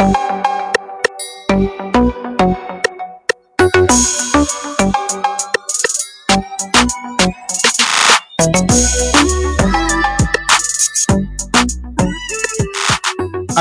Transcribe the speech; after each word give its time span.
Are 0.00 0.06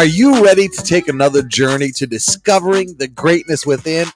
you 0.06 0.42
ready 0.42 0.70
to 0.70 0.82
take 0.82 1.10
another 1.10 1.42
journey 1.44 1.92
to 1.98 2.08
discovering 2.08 2.96
the 2.96 3.10
greatness 3.10 3.66
within? 3.66 4.08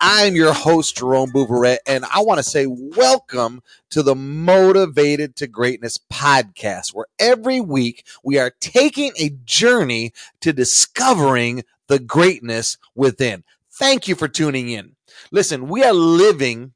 I'm 0.00 0.36
your 0.36 0.52
host, 0.52 0.96
Jerome 0.96 1.30
Bouveret, 1.32 1.78
and 1.84 2.04
I 2.04 2.20
want 2.20 2.38
to 2.38 2.48
say 2.48 2.66
welcome 2.68 3.62
to 3.90 4.00
the 4.00 4.14
Motivated 4.14 5.34
to 5.36 5.48
Greatness 5.48 5.98
podcast, 5.98 6.94
where 6.94 7.06
every 7.18 7.60
week 7.60 8.06
we 8.22 8.38
are 8.38 8.54
taking 8.60 9.10
a 9.18 9.30
journey 9.44 10.12
to 10.40 10.52
discovering 10.52 11.64
the 11.88 11.98
greatness 11.98 12.78
within. 12.94 13.42
Thank 13.72 14.06
you 14.06 14.14
for 14.14 14.28
tuning 14.28 14.68
in. 14.68 14.94
Listen, 15.32 15.68
we 15.68 15.82
are 15.82 15.92
living 15.92 16.74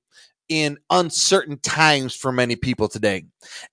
in 0.48 0.78
uncertain 0.90 1.58
times 1.58 2.16
for 2.16 2.32
many 2.32 2.56
people 2.56 2.88
today. 2.88 3.26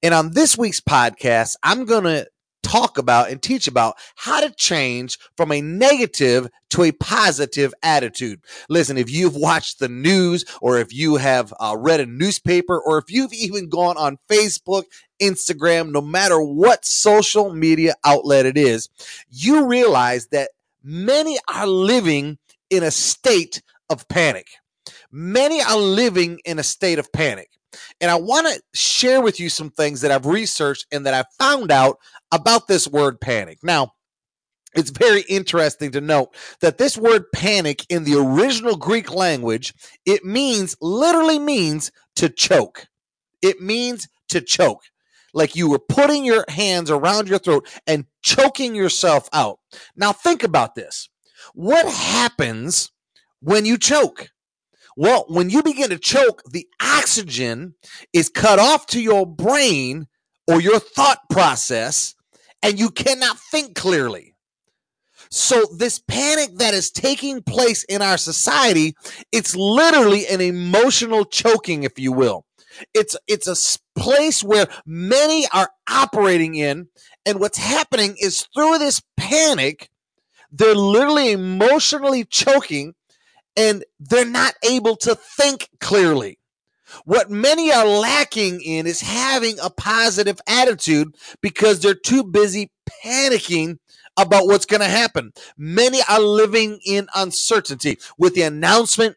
And 0.03 0.13
on 0.13 0.33
this 0.33 0.59
week's 0.59 0.79
podcast, 0.79 1.55
I'm 1.63 1.85
going 1.85 2.03
to 2.03 2.27
talk 2.69 2.99
about 2.99 3.31
and 3.31 3.41
teach 3.41 3.67
about 3.67 3.95
how 4.15 4.39
to 4.39 4.53
change 4.53 5.17
from 5.35 5.51
a 5.51 5.61
negative 5.61 6.47
to 6.69 6.83
a 6.83 6.91
positive 6.91 7.73
attitude. 7.81 8.39
Listen, 8.69 8.97
if 8.97 9.09
you've 9.09 9.35
watched 9.35 9.79
the 9.79 9.89
news 9.89 10.45
or 10.61 10.77
if 10.77 10.93
you 10.93 11.15
have 11.15 11.51
uh, 11.59 11.75
read 11.77 11.99
a 11.99 12.05
newspaper 12.05 12.79
or 12.79 12.99
if 12.99 13.05
you've 13.09 13.33
even 13.33 13.69
gone 13.69 13.97
on 13.97 14.19
Facebook, 14.29 14.83
Instagram, 15.19 15.91
no 15.91 16.01
matter 16.01 16.39
what 16.39 16.85
social 16.85 17.53
media 17.53 17.95
outlet 18.05 18.45
it 18.45 18.57
is, 18.57 18.89
you 19.31 19.65
realize 19.65 20.27
that 20.27 20.51
many 20.83 21.38
are 21.47 21.67
living 21.67 22.38
in 22.69 22.83
a 22.83 22.91
state 22.91 23.63
of 23.89 24.07
panic. 24.07 24.47
Many 25.11 25.59
are 25.61 25.77
living 25.77 26.39
in 26.45 26.59
a 26.59 26.63
state 26.63 26.99
of 26.99 27.11
panic. 27.11 27.49
And 28.02 28.09
I 28.09 28.16
want 28.16 28.48
to 28.48 28.62
share 28.73 29.22
with 29.22 29.39
you 29.39 29.50
some 29.50 29.70
things 29.70 30.02
that 30.02 30.12
I've 30.12 30.25
researched 30.25 30.86
and 30.92 31.06
that 31.06 31.14
I 31.14 31.23
found 31.38 31.72
out 31.72 31.98
about 32.31 32.67
this 32.67 32.88
word 32.88 33.20
panic. 33.20 33.59
Now, 33.64 33.94
it's 34.75 34.92
very 34.92 35.22
interesting 35.22 35.92
to 35.92 36.02
note 36.02 36.36
that 36.62 36.78
this 36.78 36.97
word 36.97 37.25
panic 37.34 37.86
in 37.90 38.03
the 38.03 38.16
original 38.16 38.75
Greek 38.75 39.12
language, 39.12 39.73
it 40.06 40.23
means 40.23 40.75
literally 40.80 41.40
means 41.40 41.92
to 42.17 42.30
choke. 42.30 42.86
It 43.42 43.62
means 43.62 44.08
to 44.30 44.42
choke. 44.42 44.84
Like 45.34 45.56
you 45.56 45.70
were 45.70 45.80
putting 45.80 46.25
your 46.25 46.45
hands 46.50 46.92
around 46.92 47.28
your 47.28 47.40
throat 47.40 47.67
and 47.88 48.06
choking 48.22 48.75
yourself 48.75 49.30
out. 49.34 49.59
Now 49.95 50.12
think 50.12 50.44
about 50.44 50.75
this. 50.75 51.09
What 51.53 51.88
happens 51.88 52.92
when 53.42 53.66
you 53.66 53.78
choke? 53.78 54.30
Well, 55.00 55.23
when 55.30 55.50
you 55.50 55.64
begin 55.64 55.92
to 55.92 55.97
choke, 55.97 56.44
the 56.52 56.67
oxygen 56.81 57.73
is 58.11 58.28
cut 58.28 58.59
off 58.59 58.86
to 58.88 59.02
your 59.02 59.25
brain 59.25 60.08
or 60.45 60.59
your 60.59 60.78
thought 60.78 61.19
process, 61.30 62.16
and 62.61 62.78
you 62.78 62.89
cannot 62.89 63.39
think 63.39 63.75
clearly. 63.75 64.36
So 65.31 65.64
this 65.73 66.00
panic 66.00 66.58
that 66.58 66.73
is 66.73 66.91
taking 66.91 67.41
place 67.41 67.86
in 67.86 68.02
our 68.02 68.17
society, 68.17 68.94
it's 69.31 69.56
literally 69.56 70.28
an 70.28 70.41
emotional 70.41 71.23
choking, 71.23 71.84
if 71.84 71.97
you 71.97 72.11
will. 72.11 72.45
It's 72.94 73.16
it's 73.25 73.47
a 73.47 73.56
place 73.97 74.44
where 74.44 74.67
many 74.86 75.47
are 75.53 75.69
operating 75.89 76.56
in, 76.56 76.89
and 77.25 77.39
what's 77.39 77.58
happening 77.58 78.17
is 78.19 78.45
through 78.53 78.80
this 78.80 79.02
panic, 79.16 79.89
they're 80.52 80.75
literally 80.75 81.31
emotionally 81.31 82.25
choking 82.25 82.95
and 83.55 83.83
they're 84.00 84.25
not 84.25 84.55
able 84.64 84.95
to 84.97 85.16
think 85.16 85.69
clearly. 85.80 86.39
What 87.05 87.30
many 87.30 87.72
are 87.72 87.88
lacking 87.88 88.62
in 88.62 88.88
is 88.88 89.01
having 89.01 89.57
a 89.62 89.69
positive 89.69 90.40
attitude 90.47 91.16
because 91.41 91.79
they're 91.79 91.94
too 91.94 92.23
busy 92.23 92.72
panicking 93.03 93.78
about 94.18 94.47
what's 94.47 94.66
going 94.66 94.81
to 94.81 94.88
happen. 94.88 95.31
Many 95.57 96.00
are 96.09 96.19
living 96.19 96.79
in 96.85 97.07
uncertainty 97.16 98.00
with 98.18 98.34
the 98.34 98.41
announcement 98.41 99.16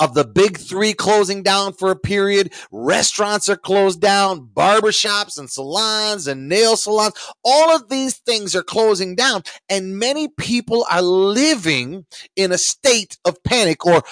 of 0.00 0.14
the 0.14 0.24
big 0.24 0.58
three 0.58 0.92
closing 0.92 1.42
down 1.42 1.72
for 1.72 1.90
a 1.90 1.96
period. 1.96 2.52
Restaurants 2.70 3.48
are 3.48 3.56
closed 3.56 4.00
down, 4.00 4.48
barbershops 4.54 5.38
and 5.38 5.50
salons 5.50 6.26
and 6.26 6.48
nail 6.48 6.76
salons. 6.76 7.14
All 7.44 7.74
of 7.74 7.88
these 7.88 8.18
things 8.18 8.54
are 8.54 8.62
closing 8.62 9.14
down. 9.14 9.42
And 9.68 9.98
many 9.98 10.28
people 10.28 10.86
are 10.90 11.02
living 11.02 12.06
in 12.36 12.52
a 12.52 12.58
state 12.58 13.18
of 13.24 13.42
panic 13.44 13.84
or 13.84 14.02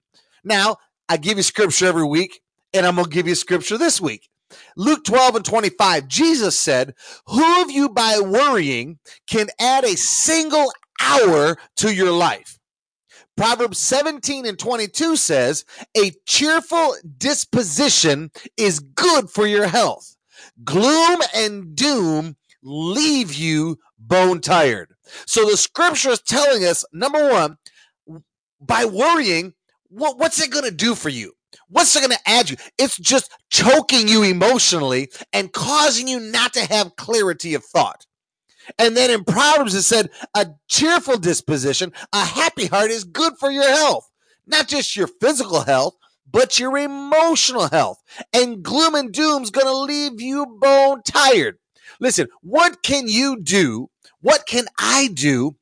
Now, 0.44 0.78
I 1.09 1.18
give 1.18 1.38
you 1.38 1.44
scripture 1.44 1.88
every 1.88 2.06
week, 2.06 2.42
and 2.74 2.86
I'm 2.86 2.96
going 2.96 3.06
to 3.06 3.14
give 3.14 3.28
you 3.28 3.36
scripture 3.36 3.78
this 3.78 4.00
week. 4.00 4.30
Luke 4.75 5.03
12 5.03 5.38
and 5.38 5.46
25, 5.46 6.07
Jesus 6.07 6.57
said, 6.57 6.94
Who 7.27 7.62
of 7.62 7.71
you 7.71 7.89
by 7.89 8.19
worrying 8.19 9.00
can 9.27 9.48
add 9.60 9.83
a 9.83 9.98
single 9.98 10.71
hour 11.01 11.57
to 11.77 11.94
your 11.94 12.12
life? 12.12 12.57
Proverbs 13.36 13.77
17 13.77 14.45
and 14.45 14.57
22 14.57 15.16
says, 15.16 15.63
A 15.95 16.12
cheerful 16.25 16.95
disposition 17.18 18.31
is 18.57 18.80
good 18.80 19.30
for 19.30 19.45
your 19.45 19.68
health. 19.68 20.16
Gloom 20.63 21.21
and 21.36 21.75
doom 21.75 22.36
leave 22.63 23.33
you 23.33 23.77
bone 24.00 24.42
tired. 24.42 24.94
So 25.25 25.50
the 25.50 25.57
scripture 25.57 26.10
is 26.10 26.21
telling 26.21 26.63
us 26.63 26.83
number 26.92 27.30
one, 27.30 27.57
by 28.60 28.86
worrying, 28.86 29.54
what, 29.89 30.18
what's 30.18 30.42
it 30.42 30.51
going 30.51 30.66
to 30.66 30.71
do 30.71 30.95
for 30.95 31.10
you? 31.10 31.33
What's 31.69 31.96
it 31.96 32.00
going 32.00 32.12
to 32.12 32.30
add 32.30 32.50
you? 32.50 32.58
It's 32.78 32.98
just 32.98 33.31
choking 33.50 34.08
you 34.08 34.24
emotionally 34.24 35.10
and 35.34 35.52
causing 35.52 36.08
you 36.08 36.19
not 36.19 36.54
to 36.54 36.62
have 36.62 36.96
clarity 36.96 37.54
of 37.54 37.64
thought. 37.66 38.06
And 38.80 38.96
then 38.98 39.12
in 39.12 39.24
Proverbs, 39.24 39.75
it 39.75 39.84
said, 39.84 40.10
a 40.34 40.48
cheerful 40.68 41.18
disposition, 41.18 41.94
a 42.14 42.25
happy 42.25 42.68
heart 42.68 42.92
is 42.92 43.04
good 43.04 43.34
for 43.40 43.50
your 43.50 43.68
health, 43.68 44.10
not 44.46 44.68
just 44.68 44.96
your 44.96 45.08
physical 45.22 45.62
health, 45.62 45.96
but 46.30 46.60
your 46.60 46.78
emotional 46.78 47.69
health. 47.69 47.98
And 48.34 48.64
gloom 48.64 48.96
and 48.96 49.12
doom's 49.14 49.52
gonna 49.52 49.74
leave 49.74 50.19
you 50.19 50.46
bone 50.60 51.02
tired. 51.04 51.58
Listen, 52.00 52.28
what 52.42 52.84
can 52.84 53.08
you 53.08 53.42
do? 53.42 53.90
What 54.22 54.46
can 54.46 54.66
I 54.78 55.08
do 55.14 55.56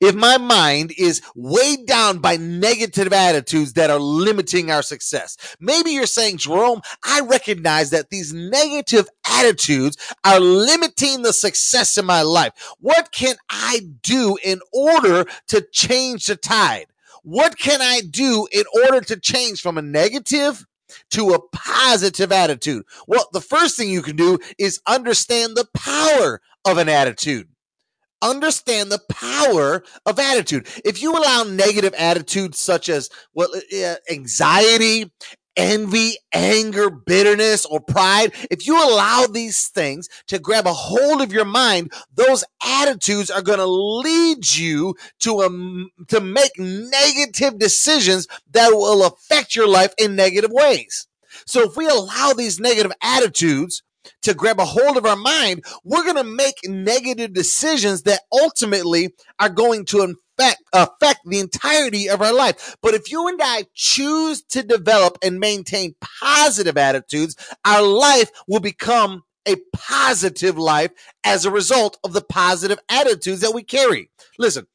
if 0.00 0.14
my 0.14 0.38
mind 0.38 0.92
is 0.98 1.22
weighed 1.34 1.86
down 1.86 2.18
by 2.18 2.36
negative 2.36 3.12
attitudes 3.12 3.74
that 3.74 3.90
are 3.90 3.98
limiting 3.98 4.70
our 4.70 4.82
success. 4.82 5.36
Maybe 5.60 5.90
you're 5.92 6.06
saying, 6.06 6.38
Jerome, 6.38 6.82
I 7.04 7.20
recognize 7.20 7.90
that 7.90 8.10
these 8.10 8.32
negative 8.32 9.08
attitudes 9.26 9.96
are 10.24 10.40
limiting 10.40 11.22
the 11.22 11.32
success 11.32 11.96
in 11.98 12.06
my 12.06 12.22
life. 12.22 12.52
What 12.80 13.12
can 13.12 13.36
I 13.50 13.80
do 14.02 14.38
in 14.42 14.60
order 14.72 15.26
to 15.48 15.66
change 15.72 16.26
the 16.26 16.36
tide? 16.36 16.86
What 17.22 17.56
can 17.58 17.80
I 17.80 18.00
do 18.00 18.48
in 18.52 18.64
order 18.84 19.00
to 19.02 19.18
change 19.18 19.60
from 19.60 19.78
a 19.78 19.82
negative 19.82 20.66
to 21.10 21.30
a 21.30 21.40
positive 21.50 22.32
attitude? 22.32 22.84
Well, 23.06 23.28
the 23.32 23.40
first 23.40 23.76
thing 23.76 23.90
you 23.90 24.02
can 24.02 24.16
do 24.16 24.38
is 24.58 24.80
understand 24.86 25.56
the 25.56 25.68
power 25.74 26.40
of 26.64 26.78
an 26.78 26.88
attitude 26.88 27.48
understand 28.22 28.90
the 28.90 29.02
power 29.10 29.82
of 30.06 30.18
attitude. 30.18 30.66
If 30.84 31.02
you 31.02 31.12
allow 31.12 31.42
negative 31.42 31.94
attitudes 31.94 32.58
such 32.58 32.88
as 32.88 33.10
well, 33.34 33.48
uh, 33.54 33.96
anxiety, 34.10 35.12
envy, 35.56 36.16
anger, 36.32 36.88
bitterness, 36.88 37.66
or 37.66 37.80
pride, 37.80 38.32
if 38.50 38.66
you 38.66 38.74
allow 38.76 39.26
these 39.26 39.68
things 39.68 40.08
to 40.28 40.38
grab 40.38 40.66
a 40.66 40.72
hold 40.72 41.20
of 41.20 41.32
your 41.32 41.44
mind, 41.44 41.92
those 42.14 42.44
attitudes 42.64 43.30
are 43.30 43.42
going 43.42 43.58
to 43.58 43.66
lead 43.66 44.54
you 44.54 44.94
to 45.20 45.42
a, 45.42 45.48
to 46.08 46.20
make 46.20 46.52
negative 46.58 47.58
decisions 47.58 48.26
that 48.50 48.70
will 48.70 49.04
affect 49.04 49.54
your 49.54 49.68
life 49.68 49.92
in 49.98 50.16
negative 50.16 50.50
ways. 50.50 51.06
So 51.46 51.62
if 51.62 51.76
we 51.76 51.86
allow 51.86 52.32
these 52.32 52.60
negative 52.60 52.92
attitudes 53.02 53.82
to 54.22 54.34
grab 54.34 54.60
a 54.60 54.64
hold 54.64 54.96
of 54.96 55.06
our 55.06 55.16
mind, 55.16 55.64
we're 55.84 56.04
going 56.04 56.16
to 56.16 56.24
make 56.24 56.56
negative 56.64 57.32
decisions 57.32 58.02
that 58.02 58.22
ultimately 58.32 59.10
are 59.38 59.48
going 59.48 59.84
to 59.86 60.14
affect, 60.38 60.62
affect 60.72 61.20
the 61.24 61.40
entirety 61.40 62.08
of 62.08 62.22
our 62.22 62.32
life. 62.32 62.76
But 62.82 62.94
if 62.94 63.10
you 63.10 63.28
and 63.28 63.40
I 63.42 63.66
choose 63.74 64.42
to 64.50 64.62
develop 64.62 65.18
and 65.22 65.38
maintain 65.38 65.94
positive 66.20 66.76
attitudes, 66.76 67.36
our 67.64 67.82
life 67.82 68.30
will 68.48 68.60
become 68.60 69.22
a 69.46 69.56
positive 69.72 70.56
life 70.56 70.92
as 71.24 71.44
a 71.44 71.50
result 71.50 71.98
of 72.04 72.12
the 72.12 72.22
positive 72.22 72.78
attitudes 72.88 73.40
that 73.40 73.54
we 73.54 73.62
carry. 73.62 74.08
Listen, 74.38 74.66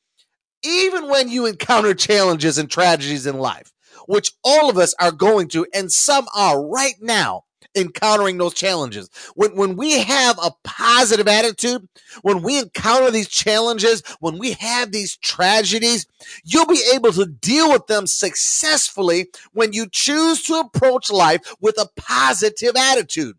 even 0.63 1.07
when 1.09 1.29
you 1.29 1.45
encounter 1.45 1.93
challenges 1.93 2.57
and 2.57 2.69
tragedies 2.69 3.25
in 3.25 3.37
life, 3.37 3.71
which 4.07 4.31
all 4.43 4.69
of 4.69 4.77
us 4.77 4.93
are 4.99 5.11
going 5.11 5.47
to, 5.49 5.65
and 5.73 5.91
some 5.91 6.27
are 6.35 6.65
right 6.65 6.95
now, 6.99 7.43
encountering 7.77 8.37
those 8.37 8.53
challenges. 8.53 9.09
When, 9.35 9.55
when 9.55 9.77
we 9.77 9.99
have 9.99 10.37
a 10.41 10.51
positive 10.63 11.27
attitude, 11.27 11.87
when 12.21 12.41
we 12.41 12.59
encounter 12.59 13.11
these 13.11 13.29
challenges, 13.29 14.03
when 14.19 14.37
we 14.37 14.53
have 14.53 14.91
these 14.91 15.15
tragedies, 15.17 16.07
you'll 16.43 16.65
be 16.65 16.83
able 16.93 17.13
to 17.13 17.25
deal 17.25 17.71
with 17.71 17.87
them 17.87 18.07
successfully 18.07 19.27
when 19.53 19.73
you 19.73 19.87
choose 19.91 20.43
to 20.43 20.55
approach 20.55 21.09
life 21.09 21.55
with 21.61 21.79
a 21.79 21.89
positive 21.95 22.75
attitude. 22.75 23.35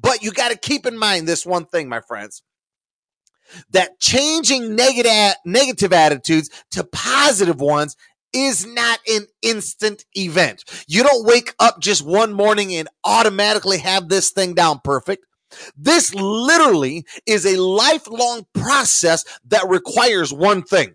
But 0.00 0.22
you 0.22 0.30
got 0.30 0.50
to 0.50 0.58
keep 0.58 0.86
in 0.86 0.96
mind 0.96 1.26
this 1.26 1.44
one 1.44 1.66
thing, 1.66 1.88
my 1.88 2.00
friends 2.00 2.42
that 3.70 3.98
changing 3.98 4.74
negative 4.74 5.34
negative 5.44 5.92
attitudes 5.92 6.50
to 6.70 6.84
positive 6.84 7.60
ones 7.60 7.96
is 8.32 8.66
not 8.66 8.98
an 9.08 9.26
instant 9.42 10.04
event. 10.14 10.64
You 10.86 11.02
don't 11.02 11.26
wake 11.26 11.54
up 11.58 11.80
just 11.80 12.04
one 12.04 12.32
morning 12.32 12.74
and 12.74 12.88
automatically 13.04 13.78
have 13.78 14.08
this 14.08 14.30
thing 14.30 14.54
down 14.54 14.80
perfect. 14.84 15.24
This 15.76 16.14
literally 16.14 17.06
is 17.26 17.46
a 17.46 17.60
lifelong 17.60 18.46
process 18.54 19.24
that 19.46 19.68
requires 19.68 20.32
one 20.32 20.62
thing. 20.62 20.94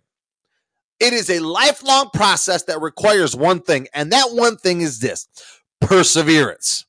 It 1.00 1.14
is 1.14 1.30
a 1.30 1.40
lifelong 1.40 2.10
process 2.14 2.64
that 2.64 2.82
requires 2.82 3.36
one 3.36 3.62
thing, 3.62 3.88
and 3.94 4.12
that 4.12 4.30
one 4.32 4.58
thing 4.58 4.82
is 4.82 5.00
this 5.00 5.28
perseverance. 5.82 6.86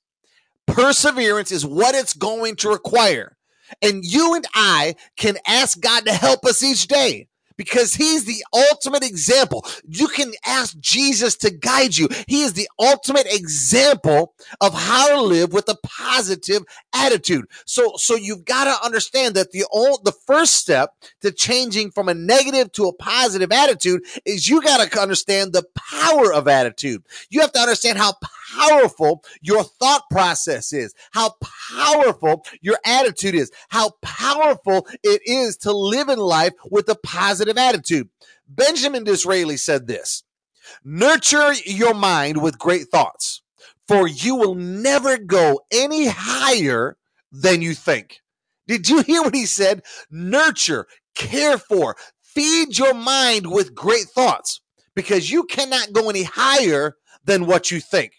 Perseverance 0.67 1.51
is 1.51 1.67
what 1.67 1.95
it's 1.95 2.15
going 2.15 2.57
to 2.57 2.69
require. 2.69 3.37
And 3.83 4.05
you 4.05 4.35
and 4.35 4.45
I 4.55 4.97
can 5.17 5.37
ask 5.47 5.81
God 5.81 6.05
to 6.07 6.13
help 6.13 6.45
us 6.45 6.63
each 6.63 6.87
day 6.87 7.29
because 7.57 7.95
he's 7.95 8.25
the 8.25 8.45
ultimate 8.53 9.03
example. 9.03 9.65
You 9.87 10.09
can 10.09 10.33
ask 10.45 10.79
Jesus 10.79 11.37
to 11.39 11.51
guide 11.51 11.97
you. 11.97 12.09
He 12.27 12.43
is 12.43 12.55
the 12.55 12.69
ultimate 12.79 13.27
example 13.31 14.35
of 14.61 14.75
how 14.75 15.09
to 15.09 15.21
live 15.21 15.53
with 15.53 15.69
a 15.69 15.77
positive 15.83 16.63
attitude. 16.95 17.47
So, 17.67 17.93
so 17.97 18.17
you've 18.17 18.45
got 18.45 18.65
to 18.65 18.85
understand 18.85 19.35
that 19.35 19.53
the 19.53 19.65
old, 19.71 20.05
the 20.05 20.13
first 20.27 20.57
step 20.57 20.91
to 21.23 21.31
changing 21.31 21.91
from 21.91 22.09
a 22.09 22.15
negative 22.15 22.73
to 22.73 22.87
a 22.87 22.93
positive 22.93 23.53
attitude 23.53 24.05
is 24.25 24.49
you 24.49 24.63
got 24.63 24.91
to 24.91 25.01
understand 25.01 25.53
the 25.53 25.65
power 25.77 26.33
of 26.33 26.49
attitude. 26.49 27.03
You 27.31 27.41
have 27.41 27.53
to 27.53 27.61
understand 27.61 27.99
how 27.99 28.15
powerful 28.55 29.25
your 29.41 29.65
thought 29.65 30.03
process 30.11 30.73
is, 30.73 30.95
how 31.13 31.35
powerful 31.71 32.45
your 32.61 32.79
attitude 32.85 33.35
is, 33.35 33.51
how 33.69 33.91
powerful 34.03 34.87
it 35.03 35.23
is 35.27 35.57
to 35.59 35.73
live 35.73 36.09
in 36.09 36.19
life 36.19 36.53
with 36.71 36.89
a 36.89 36.95
positive 36.95 37.44
attitude. 37.49 38.09
Benjamin 38.49 39.05
Disraeli 39.05 39.57
said 39.57 39.87
this 39.87 40.25
Nurture 40.83 41.53
your 41.65 41.95
mind 41.95 42.43
with 42.43 42.59
great 42.59 42.89
thoughts, 42.89 43.43
for 43.87 44.07
you 44.07 44.37
will 44.37 44.55
never 44.55 45.19
go 45.19 45.61
any 45.71 46.07
higher 46.07 46.97
than 47.31 47.63
you 47.63 47.75
think. 47.75 48.21
Did 48.67 48.89
you 48.89 49.03
hear 49.03 49.23
what 49.23 49.35
he 49.35 49.47
said? 49.47 49.83
Nurture, 50.11 50.87
care 51.15 51.59
for, 51.59 51.97
feed 52.23 52.79
your 52.79 52.95
mind 52.95 53.51
with 53.51 53.75
great 53.75 54.07
thoughts 54.07 54.61
because 54.95 55.31
you 55.31 55.45
cannot 55.45 55.93
go 55.93 56.09
any 56.09 56.23
higher 56.23 56.97
than 57.25 57.47
what 57.47 57.71
you 57.71 57.81
think. 57.81 58.13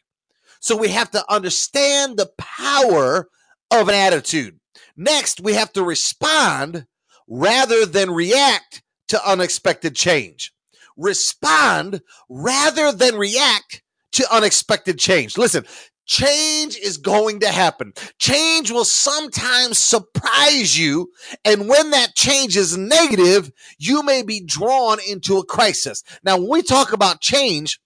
So 0.60 0.76
we 0.76 0.90
have 0.90 1.12
to 1.12 1.32
understand 1.32 2.18
the 2.18 2.30
power 2.38 3.30
of 3.72 3.88
an 3.90 3.96
attitude. 3.96 4.60
Next, 4.98 5.42
we 5.42 5.54
have 5.54 5.72
to 5.74 5.84
respond 5.84 6.86
rather 7.28 7.86
than 7.86 8.12
react 8.12 8.82
to 9.10 9.30
unexpected 9.30 9.96
change. 9.96 10.52
Respond 10.98 12.02
rather 12.30 12.92
than 12.92 13.16
react 13.16 13.84
to 14.14 14.34
unexpected 14.34 14.98
change. 14.98 15.38
Listen, 15.38 15.66
change 16.06 16.78
is 16.78 16.98
going 16.98 17.42
to 17.42 17.50
happen. 17.50 17.94
Change 18.20 18.72
will 18.72 18.86
sometimes 18.86 19.78
surprise 19.78 20.78
you. 20.78 21.12
And 21.44 21.68
when 21.68 21.92
that 21.92 22.16
change 22.16 22.56
is 22.56 22.78
negative, 22.78 23.52
you 23.78 24.04
may 24.04 24.24
be 24.24 24.40
drawn 24.40 25.00
into 25.08 25.38
a 25.38 25.46
crisis. 25.46 26.04
Now, 26.24 26.38
when 26.38 26.50
we 26.50 26.62
talk 26.62 26.94
about 26.94 27.22
change, 27.22 27.80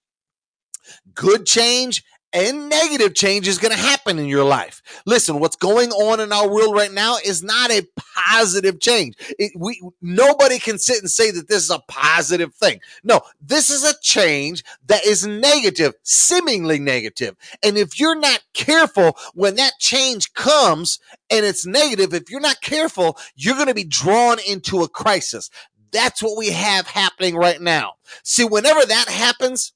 good 1.16 1.46
change 1.46 2.04
and 2.32 2.70
negative 2.70 3.16
change 3.16 3.48
is 3.48 3.58
going 3.58 3.74
to 3.74 3.80
happen 3.80 4.20
in 4.20 4.26
your 4.28 4.44
life. 4.44 4.82
Listen, 5.06 5.40
what's 5.40 5.56
going 5.56 5.90
on 5.92 6.20
in 6.20 6.32
our 6.32 6.48
world 6.50 6.76
right 6.76 6.92
now 6.92 7.18
is 7.24 7.42
not 7.42 7.72
a 7.72 7.88
positive 8.28 8.80
change. 8.80 9.16
It, 9.40 9.52
we 9.56 9.82
nobody 10.02 10.60
can 10.60 10.78
sit 10.78 11.00
and 11.00 11.10
say 11.10 11.32
that 11.32 11.48
this 11.48 11.64
is 11.64 11.72
a 11.72 11.82
positive 11.88 12.54
thing. 12.54 12.80
No, 13.04 13.22
this 13.42 13.70
is 13.70 13.84
a 13.84 13.96
change 14.02 14.64
that 14.88 15.06
is 15.06 15.26
negative, 15.26 15.94
seemingly 16.04 16.80
negative. 16.80 17.36
And 17.64 17.78
if 17.78 18.00
you're 18.00 18.20
not 18.20 18.42
careful 18.54 19.18
when 19.34 19.56
that 19.56 19.74
change 19.80 20.34
comes 20.34 21.00
and 21.30 21.46
it's 21.46 21.66
negative, 21.66 22.14
if 22.14 22.30
you're 22.30 22.40
not 22.40 22.62
careful, 22.62 23.18
you're 23.36 23.56
going 23.56 23.68
to 23.68 23.74
be 23.74 23.84
drawn 23.84 24.38
into 24.48 24.84
a 24.84 24.90
crisis. 24.90 25.50
That's 25.92 26.22
what 26.22 26.38
we 26.38 26.52
have 26.52 26.88
happening 26.88 27.36
right 27.36 27.60
now. 27.60 27.94
See, 28.24 28.46
whenever 28.46 28.86
that 28.86 29.10
happens, 29.10 29.74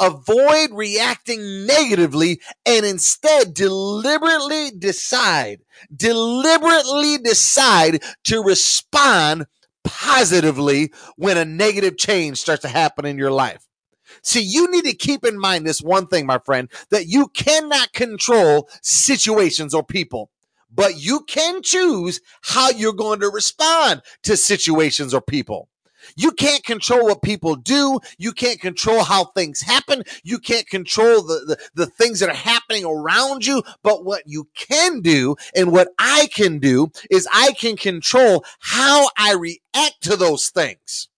Avoid 0.00 0.70
reacting 0.72 1.66
negatively 1.66 2.40
and 2.66 2.84
instead 2.84 3.54
deliberately 3.54 4.70
decide, 4.70 5.60
deliberately 5.94 7.18
decide 7.18 8.02
to 8.24 8.42
respond 8.42 9.46
positively 9.84 10.92
when 11.16 11.36
a 11.36 11.44
negative 11.44 11.96
change 11.96 12.38
starts 12.38 12.62
to 12.62 12.68
happen 12.68 13.04
in 13.04 13.18
your 13.18 13.32
life. 13.32 13.66
See, 14.22 14.42
you 14.42 14.70
need 14.70 14.84
to 14.84 14.94
keep 14.94 15.24
in 15.24 15.38
mind 15.38 15.66
this 15.66 15.80
one 15.80 16.06
thing, 16.06 16.26
my 16.26 16.38
friend, 16.38 16.70
that 16.90 17.06
you 17.06 17.28
cannot 17.28 17.92
control 17.92 18.68
situations 18.82 19.74
or 19.74 19.82
people, 19.82 20.30
but 20.70 21.00
you 21.00 21.20
can 21.20 21.62
choose 21.62 22.20
how 22.42 22.70
you're 22.70 22.92
going 22.92 23.20
to 23.20 23.28
respond 23.28 24.02
to 24.22 24.36
situations 24.36 25.14
or 25.14 25.20
people. 25.20 25.68
You 26.16 26.32
can't 26.32 26.64
control 26.64 27.04
what 27.06 27.22
people 27.22 27.56
do. 27.56 28.00
You 28.18 28.32
can't 28.32 28.60
control 28.60 29.04
how 29.04 29.26
things 29.26 29.60
happen. 29.60 30.02
You 30.22 30.38
can't 30.38 30.66
control 30.66 31.22
the, 31.22 31.44
the, 31.46 31.84
the, 31.84 31.86
things 31.86 32.20
that 32.20 32.28
are 32.28 32.34
happening 32.34 32.84
around 32.84 33.46
you. 33.46 33.62
But 33.82 34.04
what 34.04 34.22
you 34.26 34.48
can 34.54 35.00
do 35.00 35.36
and 35.54 35.72
what 35.72 35.88
I 35.98 36.28
can 36.32 36.58
do 36.58 36.90
is 37.10 37.28
I 37.32 37.52
can 37.52 37.76
control 37.76 38.44
how 38.60 39.08
I 39.16 39.34
react 39.34 40.02
to 40.02 40.16
those 40.16 40.48
things. 40.48 41.08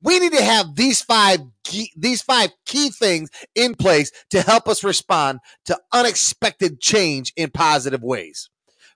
We 0.00 0.20
need 0.20 0.32
to 0.32 0.44
have 0.44 0.76
these 0.76 1.02
five 1.02 1.40
key, 1.64 1.92
these 1.96 2.22
five 2.22 2.50
key 2.66 2.90
things 2.90 3.30
in 3.54 3.74
place 3.74 4.12
to 4.30 4.42
help 4.42 4.68
us 4.68 4.84
respond 4.84 5.40
to 5.64 5.78
unexpected 5.92 6.80
change 6.80 7.32
in 7.36 7.50
positive 7.50 8.02
ways. 8.02 8.48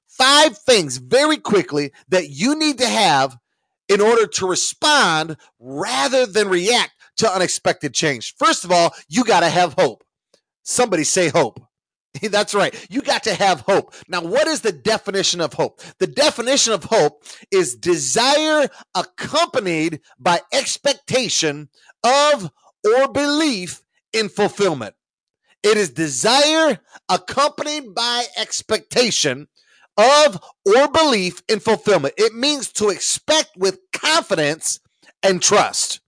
Five 0.06 0.59
things 0.59 0.99
very 0.99 1.38
quickly 1.38 1.92
that 2.09 2.28
you 2.28 2.56
need 2.56 2.78
to 2.78 2.87
have 2.87 3.37
in 3.93 4.01
order 4.01 4.27
to 4.27 4.47
respond 4.47 5.37
rather 5.59 6.27
than 6.27 6.49
react 6.49 6.93
to 7.19 7.31
unexpected 7.31 7.93
change. 7.95 8.35
First 8.39 8.65
of 8.65 8.73
all, 8.73 8.95
you 9.09 9.25
got 9.25 9.41
to 9.41 9.49
have 9.49 9.75
hope. 9.79 10.03
Somebody 10.63 11.05
say 11.05 11.29
hope. 11.29 11.61
That's 12.23 12.55
right. 12.55 12.75
You 12.91 13.03
got 13.03 13.25
to 13.25 13.35
have 13.35 13.61
hope. 13.61 13.95
Now, 14.09 14.23
what 14.23 14.47
is 14.47 14.61
the 14.61 14.73
definition 14.73 15.41
of 15.41 15.55
hope? 15.55 15.81
The 15.99 16.07
definition 16.07 16.73
of 16.73 16.85
hope 16.85 17.25
is 17.51 17.75
desire 17.75 18.69
accompanied 18.95 20.01
by 20.19 20.41
expectation 20.53 21.69
of 22.05 22.51
or 22.85 23.09
belief 23.09 23.83
in 24.13 24.29
fulfillment. 24.29 24.95
It 25.63 25.77
is 25.77 25.91
desire 25.91 26.81
accompanied 27.09 27.95
by 27.95 28.25
expectation 28.37 29.49
of 29.97 30.41
or 30.65 30.89
belief 30.89 31.43
in 31.49 31.61
fulfillment. 31.61 32.15
It 32.17 32.35
means 32.35 32.73
to 32.73 32.89
expect 32.89 33.57
with 33.57 33.79
confidence 33.93 34.81
and 35.23 35.43
trust. 35.43 36.01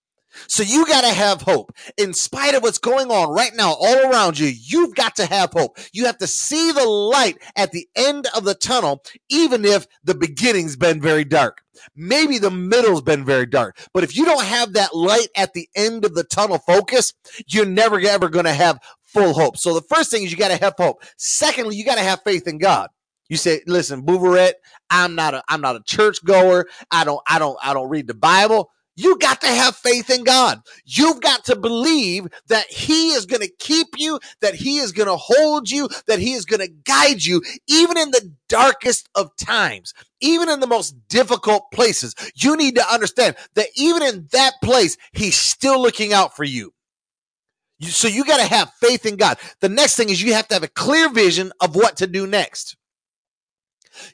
So 0.48 0.62
you 0.62 0.84
got 0.86 1.02
to 1.02 1.14
have 1.14 1.42
hope. 1.42 1.72
In 1.96 2.12
spite 2.12 2.54
of 2.54 2.62
what's 2.62 2.78
going 2.78 3.10
on 3.10 3.32
right 3.32 3.52
now 3.54 3.74
all 3.78 4.10
around 4.10 4.38
you, 4.38 4.48
you've 4.48 4.94
got 4.94 5.16
to 5.16 5.26
have 5.26 5.52
hope. 5.52 5.78
You 5.92 6.06
have 6.06 6.18
to 6.18 6.26
see 6.26 6.72
the 6.72 6.84
light 6.84 7.38
at 7.56 7.72
the 7.72 7.86
end 7.94 8.26
of 8.36 8.44
the 8.44 8.54
tunnel, 8.54 9.02
even 9.28 9.64
if 9.64 9.86
the 10.02 10.14
beginning's 10.14 10.76
been 10.76 11.00
very 11.00 11.24
dark. 11.24 11.62
Maybe 11.94 12.38
the 12.38 12.50
middle's 12.50 13.02
been 13.02 13.24
very 13.24 13.46
dark. 13.46 13.78
But 13.92 14.04
if 14.04 14.16
you 14.16 14.24
don't 14.24 14.44
have 14.44 14.72
that 14.74 14.94
light 14.94 15.28
at 15.36 15.52
the 15.52 15.68
end 15.74 16.04
of 16.04 16.14
the 16.14 16.24
tunnel 16.24 16.58
focus, 16.58 17.12
you're 17.46 17.66
never 17.66 18.00
ever 18.00 18.28
going 18.28 18.44
to 18.44 18.52
have 18.52 18.78
full 19.04 19.34
hope. 19.34 19.56
So 19.56 19.74
the 19.74 19.82
first 19.82 20.10
thing 20.10 20.24
is 20.24 20.32
you 20.32 20.36
got 20.36 20.48
to 20.48 20.62
have 20.62 20.74
hope. 20.76 21.02
Secondly, 21.16 21.76
you 21.76 21.84
got 21.84 21.96
to 21.96 22.02
have 22.02 22.22
faith 22.24 22.46
in 22.46 22.58
God. 22.58 22.88
You 23.28 23.36
say, 23.36 23.62
listen, 23.66 24.02
Bouveret, 24.02 24.54
I'm 24.90 25.14
not 25.14 25.34
a 25.34 25.42
I'm 25.48 25.60
not 25.60 25.76
a 25.76 25.82
church 25.84 26.24
goer. 26.24 26.66
I 26.90 27.04
don't 27.04 27.20
I 27.28 27.38
don't 27.38 27.58
I 27.62 27.74
don't 27.74 27.88
read 27.88 28.06
the 28.06 28.14
Bible. 28.14 28.70
You 28.96 29.18
got 29.18 29.40
to 29.40 29.48
have 29.48 29.74
faith 29.74 30.08
in 30.08 30.22
God. 30.22 30.60
You've 30.84 31.20
got 31.20 31.44
to 31.46 31.56
believe 31.56 32.28
that 32.48 32.66
He 32.70 33.08
is 33.08 33.26
going 33.26 33.42
to 33.42 33.52
keep 33.58 33.88
you, 33.96 34.20
that 34.40 34.54
He 34.54 34.78
is 34.78 34.92
going 34.92 35.08
to 35.08 35.16
hold 35.16 35.68
you, 35.68 35.88
that 36.06 36.20
He 36.20 36.34
is 36.34 36.44
going 36.44 36.60
to 36.60 36.68
guide 36.68 37.24
you, 37.24 37.42
even 37.66 37.98
in 37.98 38.12
the 38.12 38.32
darkest 38.48 39.08
of 39.16 39.34
times, 39.36 39.94
even 40.20 40.48
in 40.48 40.60
the 40.60 40.68
most 40.68 40.94
difficult 41.08 41.72
places. 41.72 42.14
You 42.36 42.56
need 42.56 42.76
to 42.76 42.86
understand 42.92 43.34
that 43.54 43.68
even 43.76 44.02
in 44.02 44.28
that 44.30 44.54
place, 44.62 44.96
He's 45.12 45.36
still 45.36 45.82
looking 45.82 46.12
out 46.12 46.36
for 46.36 46.44
you 46.44 46.72
so 47.80 48.08
you 48.08 48.24
got 48.24 48.38
to 48.38 48.54
have 48.54 48.72
faith 48.80 49.06
in 49.06 49.16
God. 49.16 49.38
The 49.60 49.68
next 49.68 49.96
thing 49.96 50.08
is 50.08 50.22
you 50.22 50.34
have 50.34 50.48
to 50.48 50.54
have 50.54 50.62
a 50.62 50.68
clear 50.68 51.10
vision 51.10 51.52
of 51.60 51.74
what 51.74 51.96
to 51.98 52.06
do 52.06 52.26
next. 52.26 52.76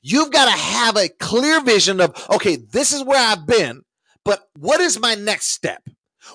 You've 0.03 0.31
got 0.31 0.47
to 0.47 0.51
have 0.51 0.97
a 0.97 1.09
clear 1.09 1.61
vision 1.61 2.01
of, 2.01 2.27
okay, 2.31 2.57
this 2.57 2.93
is 2.93 3.05
where 3.05 3.21
I've 3.21 3.47
been. 3.47 3.83
But 4.25 4.49
what 4.59 4.81
is 4.81 5.01
my 5.01 5.15
next 5.15 5.47
step? 5.47 5.83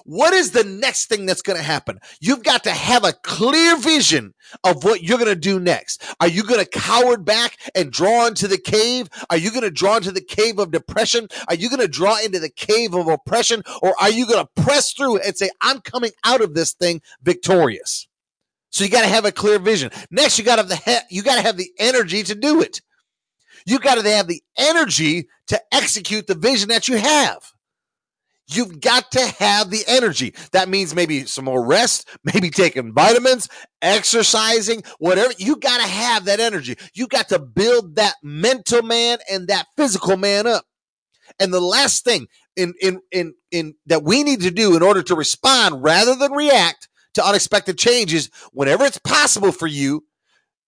What 0.04 0.34
is 0.34 0.52
the 0.52 0.64
next 0.64 1.08
thing 1.08 1.26
that's 1.26 1.42
going 1.42 1.58
to 1.58 1.64
happen? 1.64 2.00
You've 2.20 2.44
got 2.44 2.64
to 2.64 2.72
have 2.72 3.04
a 3.04 3.14
clear 3.14 3.78
vision 3.78 4.34
of 4.64 4.84
what 4.84 5.04
you're 5.04 5.18
going 5.18 5.34
to 5.34 5.40
do 5.40 5.60
next. 5.60 6.04
Are 6.20 6.28
you 6.28 6.44
going 6.44 6.64
to 6.64 6.70
cower 6.70 7.18
back 7.18 7.58
and 7.76 7.92
draw 7.92 8.28
into 8.28 8.48
the 8.48 8.58
cave? 8.58 9.08
Are 9.30 9.38
you 9.38 9.52
going 9.52 9.62
to 9.62 9.72
draw 9.72 9.98
into 9.98 10.12
the 10.12 10.22
cave 10.22 10.60
of 10.60 10.72
depression? 10.72 11.28
Are 11.48 11.56
you 11.56 11.70
going 11.70 11.82
to 11.82 11.88
draw 11.88 12.18
into 12.20 12.40
the 12.40 12.50
cave 12.50 12.94
of 12.94 13.08
oppression? 13.08 13.64
Or 13.82 13.94
are 14.02 14.10
you 14.10 14.26
going 14.26 14.46
to 14.46 14.62
press 14.62 14.92
through 14.94 15.20
and 15.20 15.38
say, 15.38 15.50
I'm 15.62 15.80
coming 15.82 16.12
out 16.24 16.42
of 16.42 16.54
this 16.54 16.74
thing 16.74 17.02
victorious? 17.22 18.08
So 18.72 18.84
you 18.84 18.90
got 18.90 19.04
to 19.04 19.08
have 19.08 19.26
a 19.26 19.32
clear 19.32 19.58
vision. 19.58 19.92
Next, 20.12 20.38
you 20.38 20.44
got 20.44 20.58
to 20.58 20.64
have 20.64 20.70
the 20.70 21.04
you 21.10 21.24
got 21.24 21.36
to 21.36 21.42
have 21.42 21.56
the 21.56 21.72
energy 21.80 22.24
to 22.24 22.36
do 22.36 22.62
it. 22.62 22.82
You 23.66 23.80
got 23.80 23.96
to 23.96 24.10
have 24.10 24.28
the 24.28 24.44
energy 24.58 25.28
to 25.48 25.60
execute 25.72 26.28
the 26.28 26.36
vision 26.36 26.70
that 26.70 26.88
you 26.88 26.98
have. 26.98 27.44
You've 28.48 28.80
got 28.80 29.12
to 29.14 29.26
have 29.40 29.72
the 29.72 29.84
energy. 29.88 30.36
That 30.52 30.70
means 30.70 30.94
maybe 30.94 31.26
some 31.26 31.46
more 31.46 31.66
rest, 31.66 32.08
maybe 32.24 32.50
taking 32.50 32.94
vitamins, 32.94 33.50
exercising, 33.82 34.84
whatever. 35.00 35.34
You 35.38 35.56
got 35.56 35.78
to 35.78 35.88
have 35.88 36.26
that 36.26 36.40
energy. 36.40 36.76
You 36.94 37.08
got 37.08 37.30
to 37.30 37.40
build 37.40 37.96
that 37.96 38.16
mental 38.22 38.84
man 38.84 39.18
and 39.32 39.48
that 39.48 39.66
physical 39.76 40.18
man 40.18 40.46
up. 40.46 40.66
And 41.40 41.52
the 41.54 41.60
last 41.62 42.04
thing 42.04 42.28
in 42.56 42.74
in 42.80 43.02
in 43.12 43.34
in 43.52 43.74
that 43.88 44.04
we 44.04 44.24
need 44.24 44.42
to 44.42 44.52
do 44.52 44.76
in 44.76 44.84
order 44.84 45.02
to 45.04 45.16
respond 45.16 45.84
rather 45.84 46.16
than 46.16 46.32
react 46.32 46.88
to 47.16 47.26
unexpected 47.26 47.78
changes 47.78 48.30
whenever 48.52 48.86
it's 48.86 49.00
possible 49.00 49.52
for 49.52 49.68
you, 49.68 50.04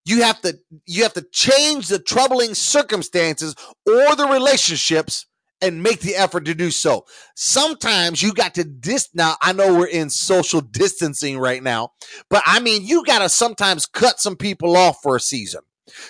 you 0.08 0.22
have 0.22 0.40
to 0.42 0.58
you 0.86 1.02
have 1.02 1.12
to 1.14 1.26
change 1.32 1.88
the 1.88 1.98
troubling 1.98 2.54
circumstances 2.54 3.54
or 3.86 4.16
the 4.16 4.28
relationships 4.30 5.26
and 5.60 5.82
make 5.82 6.00
the 6.00 6.14
effort 6.14 6.44
to 6.44 6.54
do 6.54 6.70
so. 6.70 7.04
Sometimes 7.34 8.22
you 8.22 8.32
got 8.32 8.54
to 8.54 8.64
dis 8.64 9.08
now 9.14 9.34
I 9.42 9.52
know 9.52 9.74
we're 9.74 9.86
in 9.86 10.10
social 10.10 10.60
distancing 10.60 11.38
right 11.38 11.62
now, 11.62 11.92
but 12.30 12.42
I 12.46 12.60
mean 12.60 12.86
you 12.86 13.04
got 13.04 13.20
to 13.20 13.28
sometimes 13.28 13.86
cut 13.86 14.20
some 14.20 14.36
people 14.36 14.76
off 14.76 14.98
for 15.02 15.16
a 15.16 15.20
season. 15.20 15.60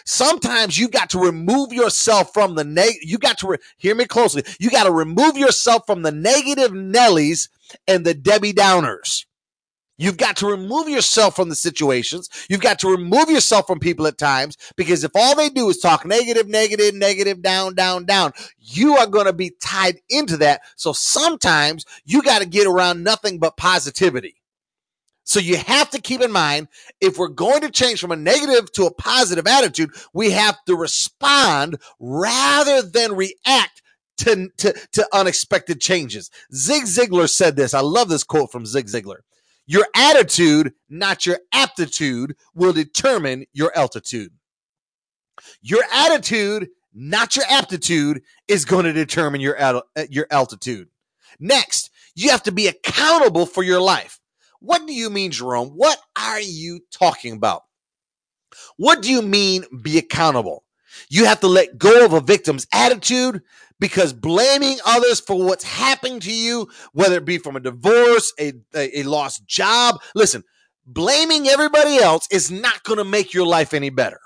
Sometimes 0.05 0.79
you 0.79 0.89
got 0.89 1.11
to 1.11 1.21
remove 1.21 1.73
yourself 1.73 2.33
from 2.35 2.55
the 2.55 2.65
neg 2.65 2.95
you 3.03 3.19
got 3.19 3.39
to 3.39 3.49
re- 3.49 3.59
hear 3.79 3.95
me 3.95 4.05
closely. 4.05 4.45
You 4.61 4.71
got 4.71 4.85
to 4.85 4.93
remove 4.93 5.37
yourself 5.37 5.85
from 5.87 6.03
the 6.03 6.13
negative 6.13 6.73
Nellies 6.73 7.49
and 7.87 8.05
the 8.05 8.15
Debbie 8.15 8.53
Downers. 8.53 9.25
You've 9.99 10.17
got 10.17 10.37
to 10.37 10.47
remove 10.47 10.89
yourself 10.89 11.35
from 11.35 11.49
the 11.49 11.57
situations. 11.57 12.31
You've 12.49 12.61
got 12.61 12.79
to 12.81 12.91
remove 12.91 13.31
yourself 13.31 13.67
from 13.67 13.81
people 13.81 14.07
at 14.07 14.17
times 14.17 14.57
because 14.77 15.03
if 15.03 15.11
all 15.15 15.35
they 15.35 15.51
do 15.51 15.69
is 15.69 15.79
talk 15.79 16.07
negative, 16.07 16.49
negative, 16.49 16.95
negative, 16.95 17.43
down, 17.43 17.75
down, 17.75 18.05
down, 18.05 18.33
you 18.59 18.97
are 18.97 19.09
going 19.09 19.27
to 19.27 19.33
be 19.33 19.53
tied 19.61 20.01
into 20.09 20.37
that. 20.39 20.61
So 20.77 20.93
sometimes 20.93 21.85
you 22.05 22.23
got 22.23 22.41
to 22.41 22.49
get 22.49 22.69
around 22.69 23.03
nothing 23.03 23.41
but 23.41 23.57
positivity. 23.57 24.37
So 25.25 25.41
you 25.41 25.57
have 25.59 25.91
to 25.91 26.01
keep 26.01 26.23
in 26.23 26.33
mind 26.33 26.69
if 27.01 27.19
we're 27.19 27.29
going 27.29 27.61
to 27.61 27.71
change 27.71 28.01
from 28.01 28.13
a 28.13 28.17
negative 28.17 28.73
to 28.73 28.87
a 28.87 28.95
positive 28.95 29.47
attitude, 29.47 29.91
we 30.15 30.31
have 30.31 30.57
to 30.67 30.77
respond 30.77 31.77
rather 31.99 32.81
than 32.83 33.15
react 33.15 33.83
to, 34.19 34.49
to, 34.57 34.73
to 34.93 35.09
unexpected 35.13 35.81
changes. 35.81 36.31
Zig 36.55 36.85
Ziglar 36.85 37.29
said 37.29 37.57
this. 37.57 37.75
I 37.75 37.81
love 37.81 38.09
this 38.09 38.25
quote 38.25 38.51
from 38.51 38.65
Zig 38.65 38.87
Ziglar. 38.87 39.19
Your 39.69 39.87
attitude, 39.95 40.73
not 40.89 41.27
your 41.27 41.41
aptitude, 41.53 42.37
will 42.55 42.73
determine 42.73 43.45
your 43.53 43.71
altitude. 43.77 44.33
Your 45.61 45.83
attitude, 45.93 46.69
not 46.95 47.37
your 47.37 47.45
aptitude, 47.51 48.23
is 48.49 48.65
going 48.65 48.87
to 48.87 48.95
determine 48.95 49.43
your, 49.43 49.63
uh, 49.63 49.83
your 50.09 50.27
altitude. 50.31 50.89
Next, 51.39 51.91
you 52.15 52.31
have 52.31 52.43
to 52.45 52.53
be 52.53 52.67
accountable 52.67 53.45
for 53.45 53.63
your 53.63 53.81
life. 53.81 54.19
What 54.61 54.87
do 54.87 54.95
you 54.95 55.11
mean, 55.11 55.33
Jerome? 55.33 55.69
What 55.69 55.99
are 56.19 56.41
you 56.41 56.81
talking 56.91 57.35
about? 57.35 57.63
What 58.79 59.03
do 59.03 59.11
you 59.11 59.21
mean 59.21 59.67
be 59.83 59.99
accountable? 59.99 60.65
You 61.11 61.27
have 61.27 61.41
to 61.41 61.47
let 61.47 61.77
go 61.77 62.07
of 62.07 62.15
a 62.15 62.23
victim's 62.23 62.67
attitude 62.73 63.43
because 63.81 64.13
blaming 64.13 64.79
others 64.85 65.21
for 65.21 65.43
what's 65.45 65.65
happening 65.65 66.21
to 66.21 66.33
you, 66.33 66.69
whether 66.93 67.17
it 67.17 67.25
be 67.25 67.39
from 67.39 67.57
a 67.57 67.61
divorce, 67.61 68.33
a, 68.39 68.53
a, 68.75 69.01
a 69.01 69.03
lost 69.05 69.47
job, 69.47 70.01
listen, 70.15 70.45
blaming 70.87 71.49
everybody 71.49 71.99
else 71.99 72.27
is 72.31 72.51
not 72.51 72.83
going 72.85 72.99
to 72.99 73.05
make 73.05 73.35
your 73.35 73.47
life 73.47 73.75
any 73.75 73.91
better. 73.91 74.21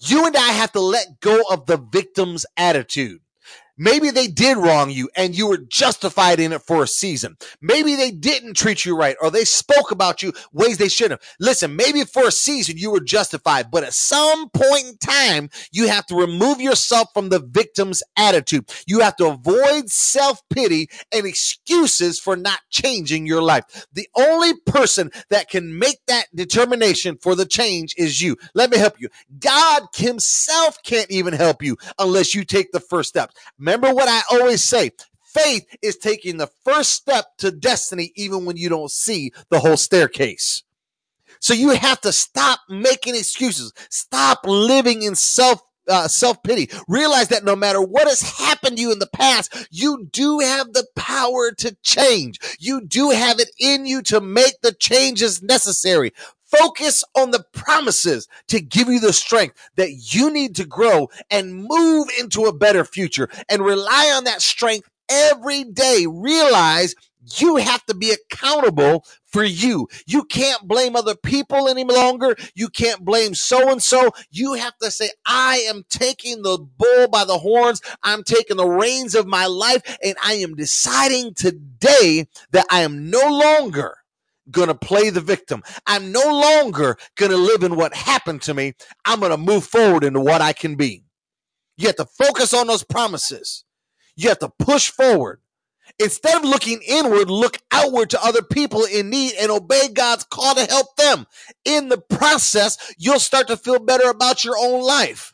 You 0.00 0.26
and 0.26 0.36
I 0.36 0.48
have 0.48 0.72
to 0.72 0.80
let 0.80 1.20
go 1.20 1.42
of 1.50 1.66
the 1.66 1.76
victim's 1.76 2.46
attitude. 2.56 3.20
Maybe 3.78 4.10
they 4.10 4.26
did 4.26 4.56
wrong 4.58 4.90
you 4.90 5.08
and 5.16 5.36
you 5.36 5.48
were 5.48 5.58
justified 5.58 6.40
in 6.40 6.52
it 6.52 6.62
for 6.62 6.82
a 6.82 6.88
season. 6.88 7.36
Maybe 7.60 7.94
they 7.94 8.10
didn't 8.10 8.54
treat 8.56 8.84
you 8.84 8.96
right 8.96 9.16
or 9.22 9.30
they 9.30 9.44
spoke 9.44 9.90
about 9.92 10.22
you 10.22 10.32
ways 10.52 10.78
they 10.78 10.88
shouldn't 10.88 11.20
have. 11.22 11.30
Listen, 11.40 11.76
maybe 11.76 12.04
for 12.04 12.26
a 12.26 12.32
season 12.32 12.76
you 12.76 12.90
were 12.90 13.00
justified, 13.00 13.70
but 13.70 13.84
at 13.84 13.94
some 13.94 14.50
point 14.50 14.84
in 14.86 14.96
time, 14.98 15.50
you 15.72 15.88
have 15.88 16.06
to 16.06 16.16
remove 16.16 16.60
yourself 16.60 17.08
from 17.14 17.28
the 17.28 17.40
victim's 17.40 18.02
attitude. 18.16 18.68
You 18.86 19.00
have 19.00 19.16
to 19.16 19.26
avoid 19.26 19.88
self 19.88 20.42
pity 20.50 20.88
and 21.12 21.26
excuses 21.26 22.18
for 22.18 22.36
not 22.36 22.60
changing 22.70 23.26
your 23.26 23.42
life. 23.42 23.86
The 23.92 24.08
only 24.16 24.54
person 24.66 25.10
that 25.30 25.48
can 25.48 25.78
make 25.78 25.98
that 26.06 26.26
determination 26.34 27.16
for 27.20 27.34
the 27.34 27.46
change 27.46 27.94
is 27.96 28.20
you. 28.20 28.36
Let 28.54 28.70
me 28.70 28.78
help 28.78 29.00
you. 29.00 29.08
God 29.38 29.84
Himself 29.96 30.78
can't 30.82 31.10
even 31.10 31.34
help 31.34 31.62
you 31.62 31.76
unless 31.98 32.34
you 32.34 32.44
take 32.44 32.72
the 32.72 32.80
first 32.80 33.08
step. 33.08 33.30
Remember 33.68 33.92
what 33.92 34.08
I 34.08 34.22
always 34.30 34.64
say 34.64 34.92
faith 35.22 35.66
is 35.82 35.98
taking 35.98 36.38
the 36.38 36.48
first 36.64 36.92
step 36.92 37.26
to 37.36 37.50
destiny, 37.50 38.12
even 38.16 38.46
when 38.46 38.56
you 38.56 38.70
don't 38.70 38.90
see 38.90 39.30
the 39.50 39.60
whole 39.60 39.76
staircase. 39.76 40.62
So 41.40 41.52
you 41.52 41.70
have 41.70 42.00
to 42.00 42.12
stop 42.12 42.60
making 42.70 43.14
excuses, 43.14 43.74
stop 43.90 44.40
living 44.44 45.02
in 45.02 45.14
self 45.14 45.60
uh, 45.86 46.08
self 46.08 46.42
pity. 46.42 46.70
Realize 46.88 47.28
that 47.28 47.44
no 47.44 47.54
matter 47.54 47.82
what 47.82 48.08
has 48.08 48.22
happened 48.22 48.76
to 48.78 48.82
you 48.82 48.90
in 48.90 49.00
the 49.00 49.06
past, 49.06 49.54
you 49.70 50.08
do 50.12 50.38
have 50.38 50.72
the 50.72 50.86
power 50.96 51.50
to 51.52 51.76
change. 51.82 52.38
You 52.58 52.80
do 52.80 53.10
have 53.10 53.38
it 53.38 53.50
in 53.60 53.84
you 53.84 54.00
to 54.04 54.20
make 54.22 54.62
the 54.62 54.72
changes 54.72 55.42
necessary. 55.42 56.12
Focus 56.50 57.04
on 57.16 57.30
the 57.30 57.44
promises 57.52 58.28
to 58.48 58.60
give 58.60 58.88
you 58.88 59.00
the 59.00 59.12
strength 59.12 59.56
that 59.76 60.14
you 60.14 60.32
need 60.32 60.56
to 60.56 60.66
grow 60.66 61.08
and 61.30 61.64
move 61.68 62.08
into 62.18 62.44
a 62.44 62.52
better 62.56 62.84
future 62.84 63.28
and 63.48 63.64
rely 63.64 64.12
on 64.16 64.24
that 64.24 64.42
strength 64.42 64.88
every 65.08 65.64
day. 65.64 66.06
Realize 66.08 66.94
you 67.38 67.56
have 67.56 67.84
to 67.86 67.94
be 67.94 68.12
accountable 68.12 69.04
for 69.26 69.44
you. 69.44 69.88
You 70.06 70.24
can't 70.24 70.66
blame 70.66 70.96
other 70.96 71.14
people 71.14 71.68
any 71.68 71.84
longer. 71.84 72.36
You 72.54 72.68
can't 72.70 73.04
blame 73.04 73.34
so 73.34 73.70
and 73.70 73.82
so. 73.82 74.12
You 74.30 74.54
have 74.54 74.76
to 74.78 74.90
say, 74.90 75.10
I 75.26 75.58
am 75.68 75.84
taking 75.90 76.42
the 76.42 76.58
bull 76.58 77.08
by 77.08 77.24
the 77.24 77.38
horns. 77.38 77.82
I'm 78.02 78.22
taking 78.22 78.56
the 78.56 78.68
reins 78.68 79.14
of 79.14 79.26
my 79.26 79.46
life 79.46 79.82
and 80.02 80.16
I 80.24 80.34
am 80.34 80.54
deciding 80.56 81.34
today 81.34 82.28
that 82.52 82.66
I 82.70 82.80
am 82.80 83.10
no 83.10 83.28
longer 83.28 83.97
going 84.50 84.68
to 84.68 84.74
play 84.74 85.10
the 85.10 85.20
victim. 85.20 85.62
I'm 85.86 86.12
no 86.12 86.24
longer 86.24 86.96
going 87.16 87.30
to 87.30 87.36
live 87.36 87.62
in 87.62 87.76
what 87.76 87.94
happened 87.94 88.42
to 88.42 88.54
me. 88.54 88.74
I'm 89.04 89.20
going 89.20 89.32
to 89.32 89.38
move 89.38 89.64
forward 89.64 90.04
into 90.04 90.20
what 90.20 90.40
I 90.40 90.52
can 90.52 90.74
be. 90.74 91.04
You 91.76 91.86
have 91.86 91.96
to 91.96 92.06
focus 92.06 92.52
on 92.52 92.66
those 92.66 92.84
promises. 92.84 93.64
You 94.16 94.28
have 94.30 94.40
to 94.40 94.52
push 94.58 94.90
forward. 94.90 95.40
Instead 96.00 96.36
of 96.36 96.44
looking 96.44 96.80
inward, 96.86 97.30
look 97.30 97.58
outward 97.72 98.10
to 98.10 98.24
other 98.24 98.42
people 98.42 98.84
in 98.84 99.10
need 99.10 99.34
and 99.40 99.50
obey 99.50 99.88
God's 99.88 100.24
call 100.24 100.54
to 100.54 100.64
help 100.64 100.94
them. 100.96 101.26
In 101.64 101.88
the 101.88 101.98
process, 101.98 102.94
you'll 102.98 103.20
start 103.20 103.48
to 103.48 103.56
feel 103.56 103.78
better 103.78 104.08
about 104.10 104.44
your 104.44 104.56
own 104.58 104.82
life. 104.82 105.32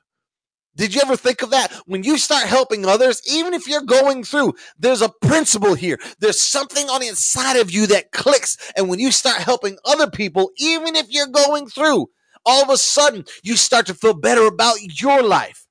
Did 0.77 0.95
you 0.95 1.03
ever 1.03 1.17
think 1.17 1.43
of 1.43 1.51
that? 1.51 1.73
When 1.87 2.03
you 2.03 2.19
start 2.19 2.47
helping 2.47 2.85
others, 2.85 3.23
even 3.31 3.55
if 3.55 3.69
you're 3.69 3.83
going 3.83 4.25
through, 4.25 4.55
there's 4.79 5.03
a 5.03 5.13
principle 5.23 5.75
here. 5.75 5.99
There's 6.19 6.41
something 6.41 6.89
on 6.89 7.01
the 7.01 7.09
inside 7.09 7.57
of 7.57 7.71
you 7.71 7.87
that 7.89 8.13
clicks. 8.13 8.57
And 8.77 8.89
when 8.89 8.99
you 8.99 9.13
start 9.13 9.39
helping 9.43 9.79
other 9.85 10.11
people, 10.11 10.51
even 10.59 10.97
if 10.97 11.07
you're 11.11 11.29
going 11.29 11.69
through, 11.69 12.09
all 12.45 12.63
of 12.63 12.71
a 12.71 12.77
sudden 12.77 13.25
you 13.43 13.57
start 13.57 13.87
to 13.87 13.95
feel 13.95 14.15
better 14.15 14.47
about 14.47 14.79
your 15.01 15.23
life. 15.23 15.67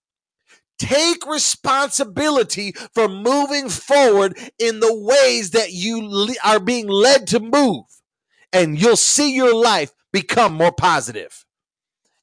Take 0.80 1.26
responsibility 1.28 2.74
for 2.94 3.08
moving 3.08 3.70
forward 3.70 4.38
in 4.60 4.80
the 4.80 4.94
ways 4.94 5.52
that 5.52 5.72
you 5.72 6.02
le- 6.02 6.36
are 6.44 6.60
being 6.60 6.88
led 6.88 7.28
to 7.28 7.40
move, 7.40 7.86
and 8.52 8.80
you'll 8.80 8.98
see 8.98 9.34
your 9.34 9.56
life 9.56 9.92
become 10.12 10.54
more 10.54 10.72
positive. 10.72 11.43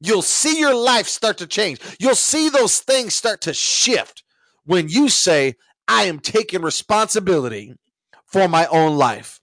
You'll 0.00 0.22
see 0.22 0.58
your 0.58 0.74
life 0.74 1.06
start 1.06 1.38
to 1.38 1.46
change. 1.46 1.80
You'll 1.98 2.14
see 2.14 2.48
those 2.48 2.80
things 2.80 3.14
start 3.14 3.42
to 3.42 3.54
shift 3.54 4.22
when 4.64 4.88
you 4.88 5.08
say, 5.08 5.56
I 5.86 6.04
am 6.04 6.20
taking 6.20 6.62
responsibility 6.62 7.74
for 8.24 8.48
my 8.48 8.66
own 8.66 8.96
life. 8.96 9.40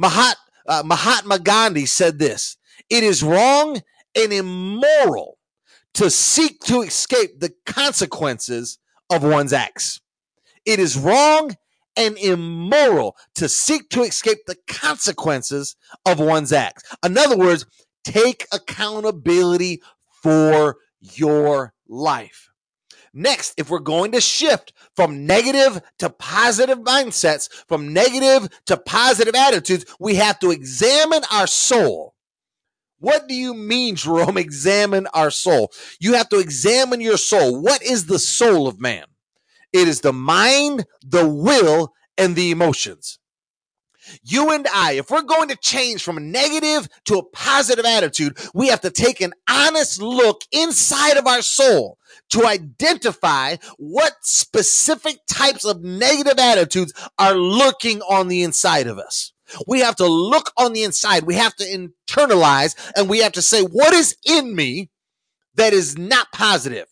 Mahat, 0.00 0.36
uh, 0.66 0.82
Mahatma 0.84 1.38
Gandhi 1.38 1.86
said 1.86 2.18
this 2.18 2.56
It 2.88 3.02
is 3.02 3.22
wrong 3.22 3.80
and 4.14 4.32
immoral 4.32 5.38
to 5.94 6.10
seek 6.10 6.60
to 6.60 6.82
escape 6.82 7.40
the 7.40 7.52
consequences 7.66 8.78
of 9.10 9.22
one's 9.22 9.52
acts. 9.52 10.00
It 10.64 10.78
is 10.78 10.96
wrong 10.96 11.56
and 11.96 12.18
immoral 12.18 13.16
to 13.36 13.48
seek 13.48 13.88
to 13.90 14.02
escape 14.02 14.38
the 14.46 14.56
consequences 14.68 15.76
of 16.04 16.20
one's 16.20 16.52
acts. 16.52 16.82
In 17.04 17.16
other 17.16 17.36
words, 17.36 17.66
take 18.06 18.46
accountability 18.52 19.82
for 20.22 20.76
your 21.00 21.74
life. 21.88 22.50
Next, 23.12 23.54
if 23.56 23.70
we're 23.70 23.78
going 23.78 24.12
to 24.12 24.20
shift 24.20 24.72
from 24.94 25.26
negative 25.26 25.80
to 25.98 26.10
positive 26.10 26.78
mindsets, 26.80 27.48
from 27.66 27.92
negative 27.92 28.48
to 28.66 28.76
positive 28.76 29.34
attitudes, 29.34 29.86
we 29.98 30.16
have 30.16 30.38
to 30.40 30.50
examine 30.50 31.22
our 31.32 31.46
soul 31.46 32.14
what 32.98 33.28
do 33.28 33.34
you 33.34 33.54
mean, 33.54 33.96
Jerome? 33.96 34.38
Examine 34.38 35.06
our 35.08 35.30
soul. 35.30 35.72
You 36.00 36.14
have 36.14 36.28
to 36.30 36.38
examine 36.38 37.00
your 37.00 37.18
soul. 37.18 37.60
What 37.60 37.82
is 37.82 38.06
the 38.06 38.18
soul 38.18 38.66
of 38.66 38.80
man? 38.80 39.04
It 39.72 39.88
is 39.88 40.00
the 40.00 40.12
mind, 40.12 40.86
the 41.04 41.28
will, 41.28 41.92
and 42.16 42.34
the 42.34 42.50
emotions. 42.50 43.18
You 44.22 44.52
and 44.52 44.66
I, 44.72 44.92
if 44.92 45.10
we're 45.10 45.22
going 45.22 45.48
to 45.48 45.56
change 45.56 46.02
from 46.02 46.16
a 46.16 46.20
negative 46.20 46.88
to 47.06 47.18
a 47.18 47.24
positive 47.24 47.84
attitude, 47.84 48.38
we 48.54 48.68
have 48.68 48.80
to 48.82 48.90
take 48.90 49.20
an 49.20 49.32
honest 49.48 50.00
look 50.00 50.42
inside 50.52 51.16
of 51.16 51.26
our 51.26 51.42
soul 51.42 51.98
to 52.30 52.46
identify 52.46 53.56
what 53.78 54.14
specific 54.22 55.18
types 55.30 55.64
of 55.64 55.82
negative 55.82 56.38
attitudes 56.38 56.92
are 57.18 57.34
lurking 57.34 58.00
on 58.02 58.28
the 58.28 58.42
inside 58.42 58.86
of 58.86 58.98
us. 58.98 59.32
We 59.66 59.80
have 59.80 59.96
to 59.96 60.06
look 60.06 60.50
on 60.56 60.72
the 60.72 60.82
inside. 60.82 61.22
We 61.22 61.36
have 61.36 61.54
to 61.56 61.64
internalize 61.64 62.74
and 62.96 63.08
we 63.08 63.20
have 63.20 63.32
to 63.32 63.42
say, 63.42 63.62
what 63.62 63.94
is 63.94 64.16
in 64.24 64.54
me 64.54 64.90
that 65.54 65.72
is 65.72 65.96
not 65.96 66.32
positive? 66.32 66.86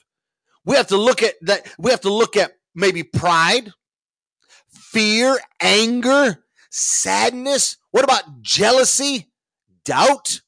We 0.64 0.77
have 0.77 0.87
to 0.88 0.96
look 0.96 1.22
at 1.22 1.35
that. 1.42 1.66
We 1.79 1.90
have 1.90 2.03
to 2.03 2.12
look 2.12 2.37
at 2.37 2.53
maybe 2.74 3.03
pride, 3.03 3.70
fear, 4.68 5.38
anger, 5.61 6.43
sadness. 6.75 7.77
What 7.93 8.05
about 8.05 8.43
jealousy, 8.43 9.31
doubt, 9.85 10.41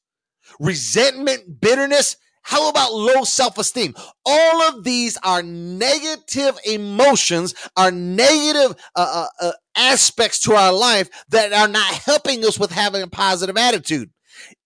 resentment, 0.59 1.61
bitterness? 1.61 2.17
How 2.43 2.69
about 2.69 2.93
low 2.93 3.23
self 3.23 3.57
esteem? 3.57 3.93
All 4.25 4.61
of 4.63 4.83
these 4.83 5.17
are 5.23 5.43
negative 5.43 6.57
emotions, 6.65 7.55
are 7.75 7.91
negative 7.91 8.75
uh, 8.95 9.27
uh, 9.41 9.47
uh, 9.47 9.51
aspects 9.75 10.39
to 10.41 10.53
our 10.53 10.73
life 10.73 11.09
that 11.29 11.53
are 11.53 11.67
not 11.67 11.93
helping 11.93 12.45
us 12.45 12.59
with 12.59 12.71
having 12.71 13.01
a 13.01 13.07
positive 13.07 13.57
attitude. 13.57 14.11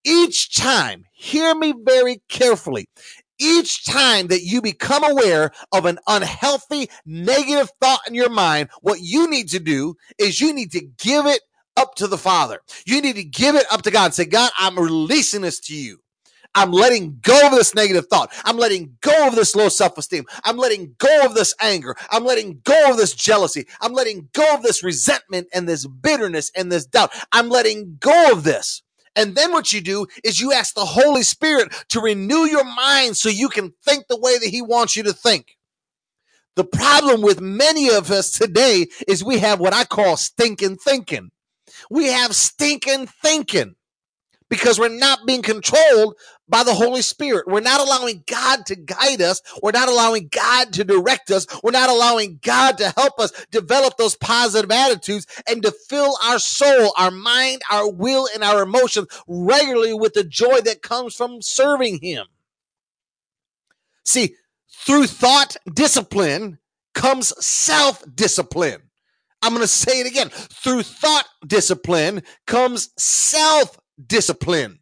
Each 0.04 0.54
time, 0.54 1.04
hear 1.12 1.54
me 1.54 1.74
very 1.84 2.22
carefully. 2.28 2.86
Each 3.40 3.84
time 3.84 4.28
that 4.28 4.42
you 4.42 4.62
become 4.62 5.02
aware 5.02 5.50
of 5.72 5.84
an 5.84 5.98
unhealthy, 6.06 6.88
negative 7.04 7.70
thought 7.80 8.06
in 8.06 8.14
your 8.14 8.30
mind, 8.30 8.68
what 8.82 9.00
you 9.00 9.28
need 9.28 9.48
to 9.48 9.58
do 9.58 9.94
is 10.18 10.40
you 10.40 10.52
need 10.52 10.70
to 10.72 10.86
give 10.98 11.26
it 11.26 11.40
up 11.76 11.94
to 11.96 12.06
the 12.06 12.18
Father. 12.18 12.60
You 12.86 13.00
need 13.00 13.16
to 13.16 13.24
give 13.24 13.54
it 13.56 13.66
up 13.70 13.82
to 13.82 13.90
God. 13.90 14.14
Say, 14.14 14.24
God, 14.26 14.50
I'm 14.58 14.78
releasing 14.78 15.42
this 15.42 15.60
to 15.60 15.74
you. 15.76 15.98
I'm 16.54 16.70
letting 16.70 17.18
go 17.22 17.46
of 17.46 17.52
this 17.52 17.74
negative 17.74 18.06
thought. 18.08 18.32
I'm 18.44 18.58
letting 18.58 18.96
go 19.00 19.26
of 19.26 19.34
this 19.34 19.56
low 19.56 19.68
self 19.70 19.96
esteem. 19.96 20.24
I'm 20.44 20.58
letting 20.58 20.94
go 20.98 21.24
of 21.24 21.34
this 21.34 21.54
anger. 21.60 21.96
I'm 22.10 22.24
letting 22.24 22.60
go 22.64 22.90
of 22.90 22.96
this 22.98 23.14
jealousy. 23.14 23.66
I'm 23.80 23.92
letting 23.92 24.28
go 24.34 24.54
of 24.54 24.62
this 24.62 24.82
resentment 24.82 25.48
and 25.54 25.68
this 25.68 25.86
bitterness 25.86 26.50
and 26.56 26.70
this 26.70 26.86
doubt. 26.86 27.12
I'm 27.32 27.48
letting 27.48 27.96
go 28.00 28.32
of 28.32 28.44
this. 28.44 28.82
And 29.16 29.34
then 29.34 29.52
what 29.52 29.72
you 29.72 29.80
do 29.80 30.06
is 30.24 30.40
you 30.40 30.52
ask 30.52 30.74
the 30.74 30.84
Holy 30.84 31.22
Spirit 31.22 31.72
to 31.90 32.00
renew 32.00 32.46
your 32.46 32.64
mind 32.64 33.16
so 33.16 33.28
you 33.28 33.48
can 33.48 33.72
think 33.84 34.06
the 34.08 34.18
way 34.18 34.38
that 34.38 34.48
He 34.48 34.62
wants 34.62 34.96
you 34.96 35.02
to 35.04 35.12
think. 35.12 35.56
The 36.56 36.64
problem 36.64 37.22
with 37.22 37.40
many 37.40 37.90
of 37.90 38.10
us 38.10 38.30
today 38.30 38.86
is 39.08 39.24
we 39.24 39.38
have 39.38 39.60
what 39.60 39.72
I 39.74 39.84
call 39.84 40.16
stinking 40.18 40.76
thinking. 40.76 41.30
We 41.90 42.06
have 42.06 42.34
stinking 42.34 43.06
thinking 43.22 43.74
because 44.52 44.78
we're 44.78 44.90
not 44.90 45.26
being 45.26 45.40
controlled 45.40 46.14
by 46.46 46.62
the 46.62 46.74
Holy 46.74 47.00
Spirit. 47.00 47.46
We're 47.48 47.60
not 47.60 47.80
allowing 47.80 48.22
God 48.26 48.66
to 48.66 48.76
guide 48.76 49.22
us. 49.22 49.40
We're 49.62 49.70
not 49.70 49.88
allowing 49.88 50.28
God 50.28 50.74
to 50.74 50.84
direct 50.84 51.30
us. 51.30 51.46
We're 51.62 51.70
not 51.70 51.88
allowing 51.88 52.38
God 52.42 52.76
to 52.76 52.90
help 52.90 53.18
us 53.18 53.32
develop 53.50 53.96
those 53.96 54.14
positive 54.14 54.70
attitudes 54.70 55.26
and 55.48 55.62
to 55.62 55.72
fill 55.88 56.18
our 56.22 56.38
soul, 56.38 56.92
our 56.98 57.10
mind, 57.10 57.62
our 57.70 57.90
will, 57.90 58.28
and 58.34 58.44
our 58.44 58.62
emotions 58.62 59.08
regularly 59.26 59.94
with 59.94 60.12
the 60.12 60.24
joy 60.24 60.60
that 60.60 60.82
comes 60.82 61.14
from 61.14 61.40
serving 61.40 62.00
Him. 62.02 62.26
See, 64.04 64.34
through 64.68 65.06
thought 65.06 65.56
discipline 65.72 66.58
comes 66.92 67.32
self 67.42 68.04
discipline. 68.14 68.82
I'm 69.42 69.52
going 69.52 69.62
to 69.62 69.68
say 69.68 70.00
it 70.00 70.06
again. 70.06 70.28
Through 70.30 70.82
thought 70.84 71.26
discipline 71.46 72.22
comes 72.46 72.90
self 72.98 73.78
discipline. 74.04 74.78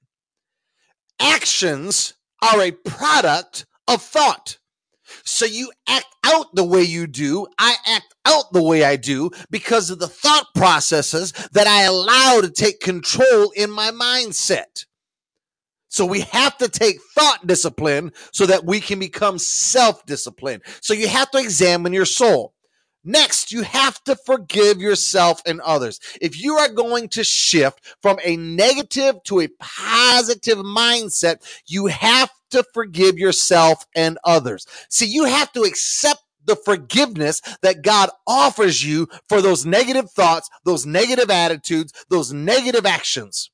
Actions 1.20 2.14
are 2.42 2.60
a 2.60 2.70
product 2.72 3.66
of 3.88 4.02
thought. 4.02 4.58
So 5.24 5.44
you 5.44 5.72
act 5.88 6.06
out 6.24 6.54
the 6.54 6.64
way 6.64 6.82
you 6.82 7.06
do. 7.06 7.46
I 7.58 7.74
act 7.86 8.14
out 8.24 8.52
the 8.52 8.62
way 8.62 8.84
I 8.84 8.96
do 8.96 9.30
because 9.50 9.90
of 9.90 9.98
the 9.98 10.08
thought 10.08 10.46
processes 10.54 11.32
that 11.52 11.66
I 11.66 11.82
allow 11.82 12.40
to 12.40 12.50
take 12.50 12.80
control 12.80 13.50
in 13.56 13.70
my 13.70 13.90
mindset. 13.90 14.86
So 15.88 16.06
we 16.06 16.20
have 16.20 16.56
to 16.58 16.68
take 16.68 16.98
thought 17.16 17.46
discipline 17.46 18.12
so 18.32 18.46
that 18.46 18.64
we 18.64 18.80
can 18.80 19.00
become 19.00 19.38
self 19.38 20.06
discipline. 20.06 20.62
So 20.80 20.94
you 20.94 21.08
have 21.08 21.30
to 21.32 21.38
examine 21.38 21.92
your 21.92 22.04
soul. 22.04 22.54
Next, 23.02 23.50
you 23.50 23.62
have 23.62 24.02
to 24.04 24.14
forgive 24.14 24.78
yourself 24.78 25.40
and 25.46 25.60
others. 25.62 26.00
If 26.20 26.40
you 26.40 26.56
are 26.56 26.68
going 26.68 27.08
to 27.10 27.24
shift 27.24 27.80
from 28.02 28.18
a 28.22 28.36
negative 28.36 29.22
to 29.24 29.40
a 29.40 29.48
positive 29.58 30.58
mindset, 30.58 31.42
you 31.66 31.86
have 31.86 32.30
to 32.50 32.64
forgive 32.74 33.18
yourself 33.18 33.86
and 33.94 34.18
others. 34.24 34.66
See, 34.90 35.06
you 35.06 35.24
have 35.24 35.50
to 35.52 35.62
accept 35.62 36.22
the 36.44 36.56
forgiveness 36.56 37.40
that 37.62 37.82
God 37.82 38.10
offers 38.26 38.84
you 38.84 39.08
for 39.28 39.40
those 39.40 39.64
negative 39.64 40.10
thoughts, 40.10 40.48
those 40.64 40.84
negative 40.84 41.30
attitudes, 41.30 41.92
those 42.08 42.32
negative 42.32 42.86
actions 42.86 43.50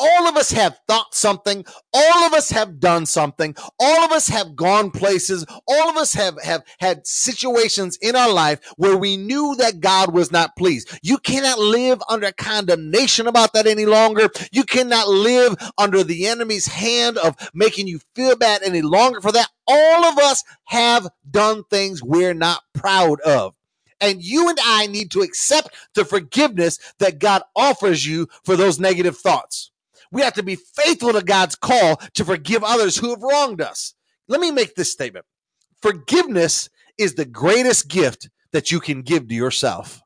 all 0.00 0.26
of 0.28 0.36
us 0.36 0.50
have 0.52 0.80
thought 0.88 1.14
something. 1.14 1.64
All 1.92 2.26
of 2.26 2.32
us 2.32 2.50
have 2.50 2.80
done 2.80 3.06
something. 3.06 3.54
All 3.78 4.04
of 4.04 4.12
us 4.12 4.28
have 4.28 4.56
gone 4.56 4.90
places. 4.90 5.44
All 5.68 5.90
of 5.90 5.96
us 5.96 6.14
have 6.14 6.42
have 6.42 6.64
had 6.80 7.06
situations 7.06 7.98
in 8.00 8.16
our 8.16 8.32
life 8.32 8.60
where 8.76 8.96
we 8.96 9.16
knew 9.18 9.54
that 9.58 9.80
god 9.80 10.12
was 10.14 10.32
not 10.32 10.56
pleased. 10.56 10.90
You 11.02 11.18
cannot 11.18 11.58
live 11.58 12.02
under 12.08 12.32
condemnation 12.32 13.26
about 13.26 13.52
that 13.52 13.66
any 13.66 13.86
longer. 13.86 14.30
You 14.52 14.64
cannot 14.64 15.08
live 15.08 15.56
under 15.78 16.02
the 16.02 16.26
enemy's 16.26 16.66
hand 16.66 17.18
of 17.18 17.36
making 17.54 17.86
you 17.88 18.00
feel 18.14 18.36
bad 18.36 18.62
any 18.62 18.82
longer 18.82 19.20
for 19.20 19.32
that. 19.32 19.48
All 19.66 20.04
of 20.06 20.18
us 20.18 20.42
have 20.64 21.08
done 21.30 21.64
things 21.70 22.02
we're 22.02 22.34
not 22.34 22.62
proud 22.74 23.20
of. 23.20 23.54
And 24.00 24.22
you 24.22 24.48
and 24.48 24.58
I 24.64 24.86
need 24.86 25.10
to 25.12 25.20
accept 25.20 25.74
the 25.94 26.06
forgiveness 26.06 26.78
that 27.00 27.18
God 27.18 27.42
offers 27.54 28.06
you 28.06 28.28
for 28.44 28.56
those 28.56 28.80
negative 28.80 29.18
thoughts. 29.18 29.70
We 30.12 30.22
have 30.22 30.34
to 30.34 30.42
be 30.42 30.56
faithful 30.56 31.12
to 31.12 31.22
God's 31.22 31.54
call 31.54 31.96
to 32.14 32.24
forgive 32.24 32.64
others 32.64 32.96
who 32.96 33.10
have 33.10 33.22
wronged 33.22 33.60
us. 33.60 33.94
Let 34.28 34.40
me 34.40 34.50
make 34.50 34.74
this 34.74 34.92
statement 34.92 35.26
forgiveness 35.82 36.68
is 36.98 37.14
the 37.14 37.24
greatest 37.24 37.88
gift 37.88 38.28
that 38.52 38.70
you 38.70 38.80
can 38.80 39.02
give 39.02 39.28
to 39.28 39.34
yourself. 39.34 40.02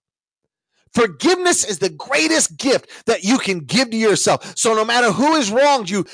Forgiveness 0.95 1.65
is 1.65 1.81
the 1.81 1.91
greatest 1.91 2.57
gift 2.57 2.89
that 3.07 3.25
you 3.25 3.39
can 3.39 3.61
give 3.61 3.91
to 3.91 3.97
yourself. 3.97 4.57
So 4.57 4.75
no 4.75 4.85
matter 4.85 5.11
who 5.11 5.35
has 5.35 5.51
wronged 5.51 5.91
you, 5.91 6.05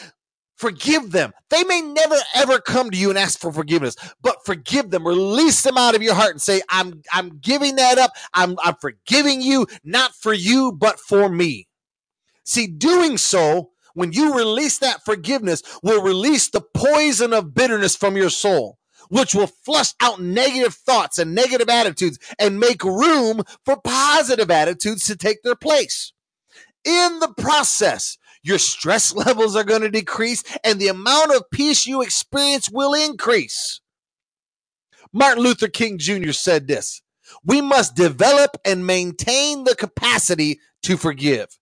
forgive 0.57 1.11
them. 1.11 1.33
They 1.51 1.65
may 1.65 1.83
never 1.83 2.17
ever 2.35 2.61
come 2.61 2.91
to 2.91 2.97
you 2.97 3.11
and 3.11 3.19
ask 3.19 3.39
for 3.39 3.53
forgiveness, 3.53 3.97
but 4.23 4.37
forgive 4.47 4.91
them. 4.91 5.07
Release 5.07 5.63
them 5.63 5.77
out 5.77 5.95
of 5.95 6.03
your 6.03 6.15
heart 6.15 6.31
and 6.31 6.41
say, 6.41 6.63
"I'm 6.71 7.03
I'm 7.13 7.39
giving 7.41 7.77
that 7.77 7.99
up. 7.99 8.13
I'm 8.33 8.57
I'm 8.63 8.77
forgiving 8.81 9.43
you, 9.43 9.67
not 9.85 10.15
for 10.15 10.33
you, 10.33 10.73
but 10.73 10.99
for 10.99 11.29
me." 11.29 11.69
See, 12.45 12.67
doing 12.67 13.19
so 13.19 13.71
when 13.95 14.13
you 14.13 14.37
release 14.37 14.79
that 14.79 15.05
forgiveness, 15.05 15.63
will 15.83 16.03
release 16.03 16.49
the 16.49 16.61
poison 16.61 17.33
of 17.33 17.55
bitterness 17.55 17.97
from 17.97 18.17
your 18.17 18.31
soul, 18.31 18.79
which 19.09 19.35
will 19.35 19.47
flush 19.47 19.93
out 20.01 20.21
negative 20.21 20.75
thoughts 20.75 21.19
and 21.19 21.35
negative 21.35 21.69
attitudes 21.69 22.19
and 22.39 22.61
make 22.61 22.85
room 22.85 23.43
for 23.65 23.77
positive 23.77 24.51
attitudes 24.51 25.07
to 25.07 25.17
take 25.17 25.43
their 25.43 25.57
place. 25.57 26.13
In 26.85 27.19
the 27.21 27.33
process, 27.37 28.19
your 28.43 28.59
stress 28.59 29.13
levels 29.15 29.57
are 29.57 29.65
going 29.65 29.83
to 29.83 29.91
decrease 29.91 30.43
and 30.65 30.81
the 30.81 30.89
amount 30.89 31.35
of 31.35 31.51
peace 31.51 31.87
you 31.87 32.03
experience 32.03 32.71
will 32.71 32.95
increase. 32.95 33.81
Martin 35.13 35.43
Luther 35.43 35.69
King 35.69 35.99
Jr. 35.99 36.33
said 36.33 36.67
this 36.67 37.03
We 37.45 37.61
must 37.61 37.97
develop 37.97 38.57
and 38.65 38.87
maintain 38.87 39.65
the 39.65 39.75
capacity 39.75 40.61
to 40.83 40.97
forgive 40.97 41.59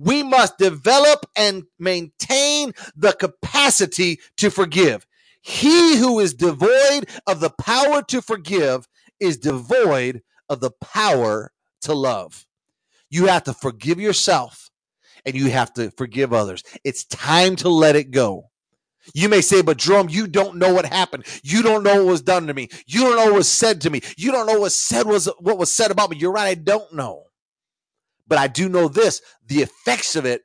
we 0.00 0.24
must 0.24 0.58
develop 0.58 1.26
and 1.36 1.64
maintain 1.80 2.74
the 2.96 3.12
capacity 3.14 4.20
to 4.38 4.50
forgive. 4.50 5.06
He 5.42 5.98
who 5.98 6.20
is 6.20 6.34
devoid 6.34 7.08
of 7.28 7.40
the 7.40 7.50
power 7.50 8.02
to 8.04 8.22
forgive 8.22 8.88
is 9.20 9.38
devoid 9.38 10.22
of 10.50 10.60
the 10.60 10.72
power 10.72 11.52
to 11.82 11.94
love. 11.94 12.46
You 13.10 13.26
have 13.26 13.44
to 13.44 13.54
forgive 13.54 14.00
yourself 14.00 14.70
and 15.26 15.36
you 15.36 15.50
have 15.50 15.72
to 15.74 15.90
forgive 15.92 16.32
others. 16.32 16.64
It's 16.84 17.04
time 17.04 17.56
to 17.58 17.68
let 17.70 17.96
it 17.96 18.10
go. 18.12 18.50
You 19.14 19.28
may 19.28 19.40
say, 19.42 19.62
but 19.62 19.78
Jerome, 19.78 20.08
you 20.10 20.26
don't 20.28 20.56
know 20.58 20.74
what 20.74 20.86
happened. 20.86 21.26
You 21.42 21.62
don't 21.62 21.82
know 21.84 21.96
what 22.04 22.12
was 22.12 22.22
done 22.22 22.46
to 22.48 22.54
me. 22.54 22.68
You 22.86 23.02
don't 23.02 23.16
know 23.16 23.26
what 23.26 23.34
was 23.36 23.48
said 23.48 23.82
to 23.82 23.90
me. 23.90 24.02
You 24.16 24.32
don't 24.32 24.46
know 24.46 24.60
what 24.60 24.72
said 24.72 25.06
was 25.06 25.26
what 25.40 25.58
was 25.58 25.72
said 25.72 25.90
about 25.90 26.10
me. 26.10 26.18
You're 26.18 26.32
right, 26.32 26.48
I 26.48 26.54
don't 26.54 26.92
know. 26.94 27.24
But 28.30 28.38
I 28.38 28.46
do 28.46 28.70
know 28.70 28.88
this 28.88 29.20
the 29.46 29.60
effects 29.60 30.16
of 30.16 30.24
it, 30.24 30.42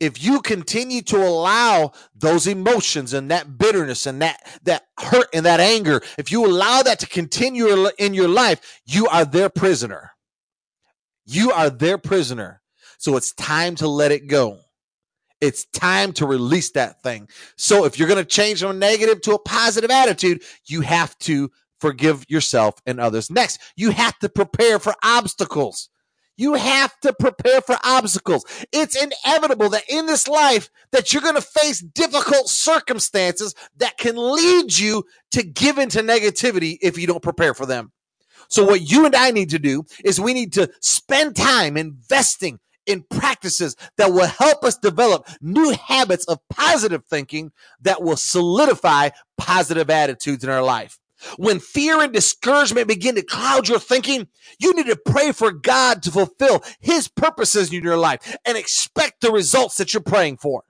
if 0.00 0.22
you 0.22 0.40
continue 0.40 1.02
to 1.02 1.16
allow 1.16 1.90
those 2.14 2.46
emotions 2.46 3.12
and 3.12 3.32
that 3.32 3.58
bitterness 3.58 4.06
and 4.06 4.22
that, 4.22 4.40
that 4.62 4.84
hurt 4.96 5.26
and 5.34 5.44
that 5.44 5.58
anger, 5.58 6.00
if 6.16 6.30
you 6.30 6.46
allow 6.46 6.82
that 6.82 7.00
to 7.00 7.06
continue 7.08 7.88
in 7.98 8.14
your 8.14 8.28
life, 8.28 8.80
you 8.86 9.08
are 9.08 9.24
their 9.24 9.48
prisoner. 9.48 10.12
You 11.26 11.50
are 11.50 11.68
their 11.68 11.98
prisoner. 11.98 12.62
So 12.98 13.16
it's 13.16 13.32
time 13.32 13.74
to 13.76 13.88
let 13.88 14.12
it 14.12 14.28
go. 14.28 14.60
It's 15.40 15.66
time 15.66 16.12
to 16.14 16.26
release 16.26 16.70
that 16.72 17.02
thing. 17.02 17.28
So 17.56 17.84
if 17.84 17.98
you're 17.98 18.08
going 18.08 18.24
to 18.24 18.24
change 18.24 18.60
from 18.60 18.70
a 18.70 18.74
negative 18.74 19.20
to 19.22 19.34
a 19.34 19.38
positive 19.40 19.90
attitude, 19.90 20.42
you 20.66 20.82
have 20.82 21.18
to 21.20 21.50
forgive 21.80 22.24
yourself 22.28 22.76
and 22.86 23.00
others. 23.00 23.30
Next, 23.30 23.60
you 23.76 23.90
have 23.90 24.16
to 24.20 24.28
prepare 24.28 24.78
for 24.78 24.94
obstacles. 25.02 25.88
You 26.38 26.54
have 26.54 26.98
to 27.00 27.12
prepare 27.12 27.60
for 27.60 27.76
obstacles. 27.84 28.46
It's 28.72 28.96
inevitable 28.96 29.68
that 29.70 29.82
in 29.88 30.06
this 30.06 30.28
life 30.28 30.70
that 30.92 31.12
you're 31.12 31.20
going 31.20 31.34
to 31.34 31.42
face 31.42 31.80
difficult 31.80 32.48
circumstances 32.48 33.54
that 33.76 33.98
can 33.98 34.16
lead 34.16 34.78
you 34.78 35.04
to 35.32 35.42
give 35.42 35.78
into 35.78 35.98
negativity 35.98 36.78
if 36.80 36.96
you 36.96 37.08
don't 37.08 37.22
prepare 37.22 37.54
for 37.54 37.66
them. 37.66 37.92
So 38.48 38.64
what 38.64 38.90
you 38.90 39.04
and 39.04 39.14
I 39.14 39.32
need 39.32 39.50
to 39.50 39.58
do 39.58 39.84
is 40.04 40.20
we 40.20 40.32
need 40.32 40.54
to 40.54 40.70
spend 40.80 41.36
time 41.36 41.76
investing 41.76 42.60
in 42.86 43.04
practices 43.10 43.76
that 43.98 44.12
will 44.12 44.26
help 44.26 44.64
us 44.64 44.78
develop 44.78 45.28
new 45.42 45.76
habits 45.86 46.24
of 46.26 46.38
positive 46.48 47.04
thinking 47.04 47.52
that 47.82 48.00
will 48.00 48.16
solidify 48.16 49.10
positive 49.36 49.90
attitudes 49.90 50.44
in 50.44 50.50
our 50.50 50.62
life. 50.62 50.98
When 51.36 51.60
fear 51.60 52.00
and 52.00 52.12
discouragement 52.12 52.88
begin 52.88 53.14
to 53.16 53.22
cloud 53.22 53.68
your 53.68 53.78
thinking, 53.78 54.28
you 54.58 54.74
need 54.74 54.86
to 54.86 54.96
pray 54.96 55.32
for 55.32 55.52
God 55.52 56.02
to 56.04 56.10
fulfill 56.10 56.62
his 56.80 57.08
purposes 57.08 57.72
in 57.72 57.82
your 57.82 57.96
life 57.96 58.36
and 58.46 58.56
expect 58.56 59.20
the 59.20 59.32
results 59.32 59.76
that 59.76 59.92
you're 59.92 60.02
praying 60.02 60.38
for. 60.38 60.64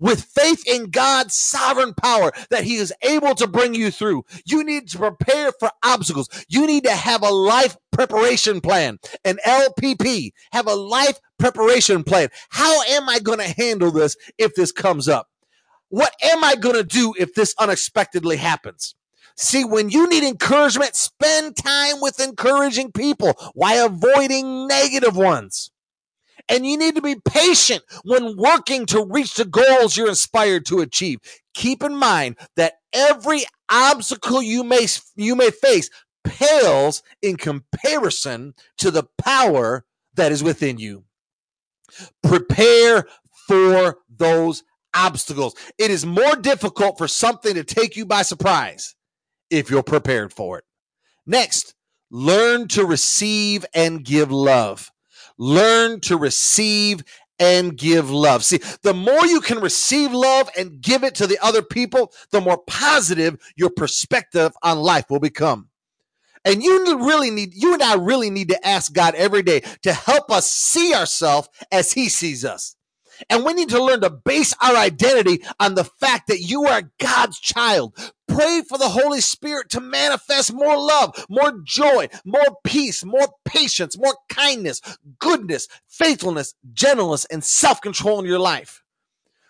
With 0.00 0.24
faith 0.24 0.66
in 0.66 0.90
God's 0.90 1.34
sovereign 1.34 1.94
power 1.94 2.32
that 2.50 2.64
he 2.64 2.76
is 2.76 2.92
able 3.02 3.34
to 3.34 3.46
bring 3.46 3.74
you 3.74 3.90
through, 3.90 4.24
you 4.44 4.64
need 4.64 4.88
to 4.88 4.98
prepare 4.98 5.52
for 5.52 5.70
obstacles. 5.82 6.28
You 6.48 6.66
need 6.66 6.84
to 6.84 6.92
have 6.92 7.22
a 7.22 7.30
life 7.30 7.76
preparation 7.92 8.60
plan, 8.60 8.98
an 9.24 9.38
LPP, 9.46 10.32
have 10.52 10.66
a 10.66 10.74
life 10.74 11.18
preparation 11.38 12.04
plan. 12.04 12.28
How 12.48 12.82
am 12.82 13.08
I 13.08 13.18
going 13.18 13.38
to 13.38 13.54
handle 13.62 13.90
this 13.90 14.16
if 14.38 14.54
this 14.54 14.72
comes 14.72 15.08
up? 15.08 15.28
What 15.88 16.14
am 16.22 16.42
I 16.42 16.56
going 16.56 16.76
to 16.76 16.84
do 16.84 17.14
if 17.18 17.34
this 17.34 17.54
unexpectedly 17.58 18.38
happens? 18.38 18.94
See, 19.36 19.64
when 19.64 19.90
you 19.90 20.08
need 20.08 20.24
encouragement, 20.24 20.94
spend 20.94 21.56
time 21.56 22.00
with 22.00 22.20
encouraging 22.20 22.92
people 22.92 23.34
while 23.54 23.86
avoiding 23.86 24.66
negative 24.66 25.16
ones. 25.16 25.70
And 26.48 26.66
you 26.66 26.76
need 26.76 26.96
to 26.96 27.02
be 27.02 27.16
patient 27.24 27.82
when 28.04 28.36
working 28.36 28.84
to 28.86 29.04
reach 29.04 29.34
the 29.34 29.44
goals 29.44 29.96
you're 29.96 30.08
inspired 30.08 30.66
to 30.66 30.80
achieve. 30.80 31.20
Keep 31.54 31.82
in 31.82 31.96
mind 31.96 32.36
that 32.56 32.74
every 32.92 33.44
obstacle 33.70 34.42
you 34.42 34.64
may 34.64 34.86
you 35.16 35.36
may 35.36 35.50
face 35.50 35.88
pales 36.24 37.02
in 37.22 37.36
comparison 37.36 38.54
to 38.78 38.90
the 38.90 39.04
power 39.18 39.84
that 40.14 40.32
is 40.32 40.42
within 40.42 40.78
you. 40.78 41.04
Prepare 42.22 43.06
for 43.46 43.98
those 44.10 44.64
obstacles. 44.94 45.54
It 45.78 45.90
is 45.90 46.04
more 46.04 46.36
difficult 46.36 46.98
for 46.98 47.08
something 47.08 47.54
to 47.54 47.64
take 47.64 47.96
you 47.96 48.04
by 48.04 48.22
surprise 48.22 48.94
if 49.52 49.70
you're 49.70 49.82
prepared 49.82 50.32
for 50.32 50.58
it. 50.58 50.64
Next, 51.26 51.74
learn 52.10 52.66
to 52.68 52.84
receive 52.84 53.64
and 53.74 54.04
give 54.04 54.32
love. 54.32 54.90
Learn 55.38 56.00
to 56.00 56.16
receive 56.16 57.04
and 57.38 57.76
give 57.76 58.10
love. 58.10 58.44
See, 58.44 58.60
the 58.82 58.94
more 58.94 59.26
you 59.26 59.40
can 59.40 59.60
receive 59.60 60.12
love 60.12 60.48
and 60.56 60.80
give 60.80 61.04
it 61.04 61.14
to 61.16 61.26
the 61.26 61.38
other 61.42 61.62
people, 61.62 62.12
the 62.30 62.40
more 62.40 62.58
positive 62.66 63.36
your 63.56 63.70
perspective 63.70 64.52
on 64.62 64.78
life 64.78 65.06
will 65.10 65.20
become. 65.20 65.68
And 66.44 66.62
you 66.62 67.06
really 67.06 67.30
need, 67.30 67.54
you 67.54 67.74
and 67.74 67.82
I 67.82 67.94
really 67.94 68.30
need 68.30 68.48
to 68.48 68.66
ask 68.66 68.92
God 68.92 69.14
every 69.14 69.42
day 69.42 69.60
to 69.82 69.92
help 69.92 70.30
us 70.30 70.50
see 70.50 70.94
ourselves 70.94 71.48
as 71.70 71.92
He 71.92 72.08
sees 72.08 72.44
us. 72.44 72.74
And 73.30 73.44
we 73.44 73.52
need 73.54 73.68
to 73.70 73.82
learn 73.82 74.00
to 74.00 74.10
base 74.10 74.54
our 74.60 74.76
identity 74.76 75.42
on 75.60 75.74
the 75.74 75.84
fact 75.84 76.28
that 76.28 76.40
you 76.40 76.64
are 76.66 76.90
God's 76.98 77.38
child. 77.38 78.12
Pray 78.34 78.62
for 78.66 78.78
the 78.78 78.88
Holy 78.88 79.20
Spirit 79.20 79.70
to 79.70 79.80
manifest 79.80 80.52
more 80.52 80.78
love, 80.78 81.26
more 81.28 81.60
joy, 81.64 82.08
more 82.24 82.56
peace, 82.64 83.04
more 83.04 83.28
patience, 83.44 83.98
more 83.98 84.16
kindness, 84.28 84.80
goodness, 85.18 85.68
faithfulness, 85.86 86.54
gentleness, 86.72 87.26
and 87.26 87.44
self 87.44 87.80
control 87.80 88.20
in 88.20 88.26
your 88.26 88.38
life. 88.38 88.82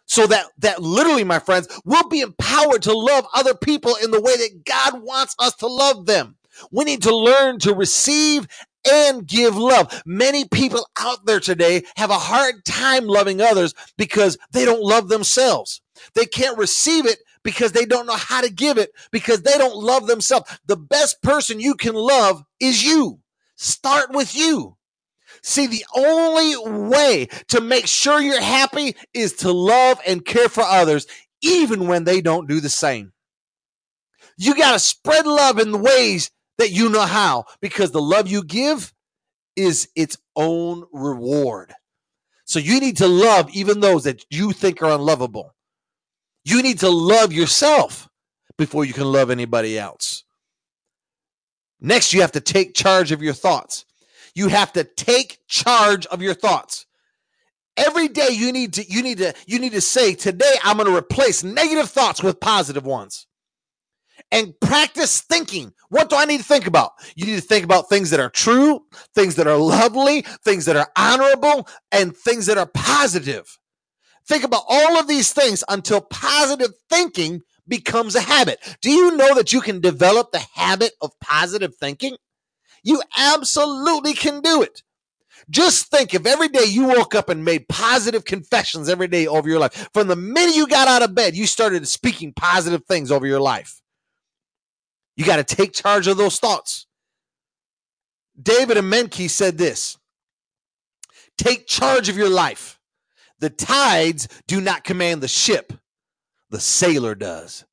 So 0.07 0.27
that, 0.27 0.47
that 0.59 0.83
literally, 0.83 1.25
my 1.25 1.38
friends, 1.38 1.68
we'll 1.85 2.09
be 2.09 2.21
empowered 2.21 2.83
to 2.83 2.92
love 2.92 3.27
other 3.35 3.55
people 3.55 3.95
in 4.03 4.11
the 4.11 4.21
way 4.21 4.37
that 4.37 4.64
God 4.64 5.03
wants 5.03 5.35
us 5.38 5.55
to 5.57 5.66
love 5.66 6.07
them. 6.07 6.37
We 6.71 6.85
need 6.85 7.03
to 7.05 7.16
learn 7.16 7.59
to 7.61 7.75
receive 7.75 8.47
and 8.90 9.27
give 9.27 9.57
love. 9.57 10.03
Many 10.05 10.47
people 10.47 10.87
out 10.99 11.25
there 11.25 11.40
today 11.40 11.85
have 11.97 12.11
a 12.11 12.18
hard 12.18 12.64
time 12.64 13.07
loving 13.07 13.40
others 13.40 13.75
because 13.97 14.37
they 14.53 14.64
don't 14.64 14.83
love 14.83 15.09
themselves. 15.09 15.81
They 16.14 16.27
can't 16.27 16.59
receive 16.59 17.07
it 17.07 17.21
because 17.44 17.72
they 17.72 17.85
don't 17.85 18.07
know 18.07 18.16
how 18.16 18.40
to 18.40 18.50
give 18.50 18.78
it 18.78 18.92
because 19.11 19.42
they 19.42 19.57
don't 19.59 19.76
love 19.76 20.07
themselves. 20.07 20.50
The 20.66 20.76
best 20.76 21.22
person 21.22 21.61
you 21.61 21.74
can 21.74 21.94
love 21.94 22.44
is 22.61 22.85
you. 22.85 23.20
Start 23.57 24.11
with 24.12 24.37
you. 24.37 24.76
See, 25.42 25.66
the 25.66 25.85
only 25.94 26.57
way 26.88 27.28
to 27.48 27.61
make 27.61 27.87
sure 27.87 28.20
you're 28.20 28.40
happy 28.40 28.96
is 29.14 29.33
to 29.35 29.52
love 29.52 30.00
and 30.07 30.24
care 30.24 30.48
for 30.48 30.62
others, 30.62 31.07
even 31.40 31.88
when 31.88 32.05
they 32.05 32.20
don't 32.20 32.48
do 32.48 32.61
the 32.61 32.68
same. 32.68 33.12
You 34.37 34.55
got 34.55 34.72
to 34.72 34.78
spread 34.78 35.26
love 35.26 35.59
in 35.59 35.72
the 35.72 35.78
ways 35.78 36.31
that 36.59 36.70
you 36.70 36.88
know 36.88 37.07
how 37.07 37.46
because 37.61 37.90
the 37.90 38.02
love 38.02 38.28
you 38.28 38.44
give 38.44 38.92
is 39.57 39.88
its 39.96 40.16
own 40.37 40.85
reward. 40.92 41.74
So 42.44 42.59
you 42.59 42.81
need 42.81 42.98
to 42.98 43.09
love 43.09 43.50
even 43.55 43.81
those 43.81 44.05
that 44.05 44.24
you 44.31 44.52
think 44.52 44.83
are 44.83 44.92
unlovable. 44.92 45.55
You 46.44 46.62
need 46.62 46.81
to 46.81 46.90
love 46.90 47.33
yourself 47.33 48.09
before 48.59 48.85
you 48.85 48.92
can 48.92 49.11
love 49.11 49.31
anybody 49.31 49.78
else. 49.78 50.24
Next, 51.81 52.12
you 52.12 52.20
have 52.20 52.33
to 52.33 52.40
take 52.40 52.74
charge 52.74 53.12
of 53.12 53.22
your 53.22 53.33
thoughts. 53.33 53.85
You 54.35 54.48
have 54.48 54.72
to 54.74 54.85
take 54.85 55.38
charge 55.48 56.07
of 56.07 56.22
your 56.22 56.35
thoughts. 56.35 56.87
Every 57.76 58.09
day 58.09 58.28
you 58.31 58.52
need 58.52 58.74
to 58.74 58.85
you 58.85 59.02
need 59.02 59.18
to 59.18 59.35
you 59.46 59.59
need 59.59 59.72
to 59.72 59.81
say 59.81 60.14
today 60.14 60.55
I'm 60.62 60.76
going 60.76 60.88
to 60.88 60.96
replace 60.96 61.42
negative 61.42 61.88
thoughts 61.88 62.22
with 62.22 62.38
positive 62.38 62.85
ones. 62.85 63.26
And 64.31 64.59
practice 64.61 65.20
thinking. 65.20 65.72
What 65.88 66.09
do 66.09 66.16
I 66.16 66.24
need 66.24 66.38
to 66.38 66.44
think 66.44 66.66
about? 66.66 66.92
You 67.16 67.26
need 67.26 67.37
to 67.37 67.40
think 67.40 67.64
about 67.64 67.88
things 67.88 68.11
that 68.11 68.20
are 68.20 68.31
true, 68.31 68.85
things 69.14 69.35
that 69.37 69.46
are 69.46 69.57
lovely, 69.57 70.22
things 70.44 70.64
that 70.66 70.76
are 70.76 70.88
honorable, 70.96 71.68
and 71.90 72.16
things 72.16 72.46
that 72.46 72.57
are 72.57 72.66
positive. 72.66 73.59
Think 74.27 74.45
about 74.45 74.65
all 74.69 74.99
of 74.99 75.09
these 75.09 75.33
things 75.33 75.65
until 75.69 76.01
positive 76.01 76.73
thinking 76.89 77.43
becomes 77.67 78.15
a 78.15 78.21
habit. 78.21 78.59
Do 78.81 78.91
you 78.91 79.17
know 79.17 79.35
that 79.35 79.53
you 79.53 79.61
can 79.61 79.81
develop 79.81 80.33
the 80.33 80.45
habit 80.55 80.93
of 81.01 81.19
positive 81.21 81.75
thinking? 81.77 82.17
You 82.83 83.03
absolutely 83.17 84.15
can 84.15 84.41
do 84.41 84.63
it. 84.63 84.83
Just 85.51 85.91
think 85.91 86.15
if 86.15 86.27
every 86.27 86.49
day 86.49 86.65
you 86.65 86.85
woke 86.85 87.15
up 87.15 87.29
and 87.29 87.45
made 87.45 87.69
positive 87.69 88.25
confessions 88.25 88.89
every 88.89 89.09
day 89.09 89.27
over 89.27 89.49
your 89.49 89.59
life. 89.59 89.89
From 89.93 90.09
the 90.09 90.17
minute 90.17 90.55
you 90.55 90.67
got 90.67 90.89
out 90.89 91.03
of 91.03 91.15
bed, 91.15 91.37
you 91.37 91.47
started 91.47 91.87
speaking 91.89 92.33
positive 92.33 92.85
things 92.85 93.11
over 93.11 93.27
your 93.27 93.41
life. 93.41 93.81
You 95.17 95.25
got 95.25 95.37
to 95.37 95.57
take 95.57 95.73
charge 95.73 96.07
of 96.07 96.17
those 96.17 96.39
thoughts. 96.39 96.87
David 98.41 98.77
Emenike 98.77 99.29
said 99.29 99.59
this 99.59 99.99
Take 101.37 101.67
charge 101.67 102.09
of 102.09 102.17
your 102.17 102.31
life. 102.31 102.79
The 103.42 103.50
tides 103.50 104.28
do 104.46 104.61
not 104.61 104.85
command 104.85 105.20
the 105.20 105.26
ship, 105.26 105.72
the 106.50 106.61
sailor 106.61 107.16
does. 107.16 107.64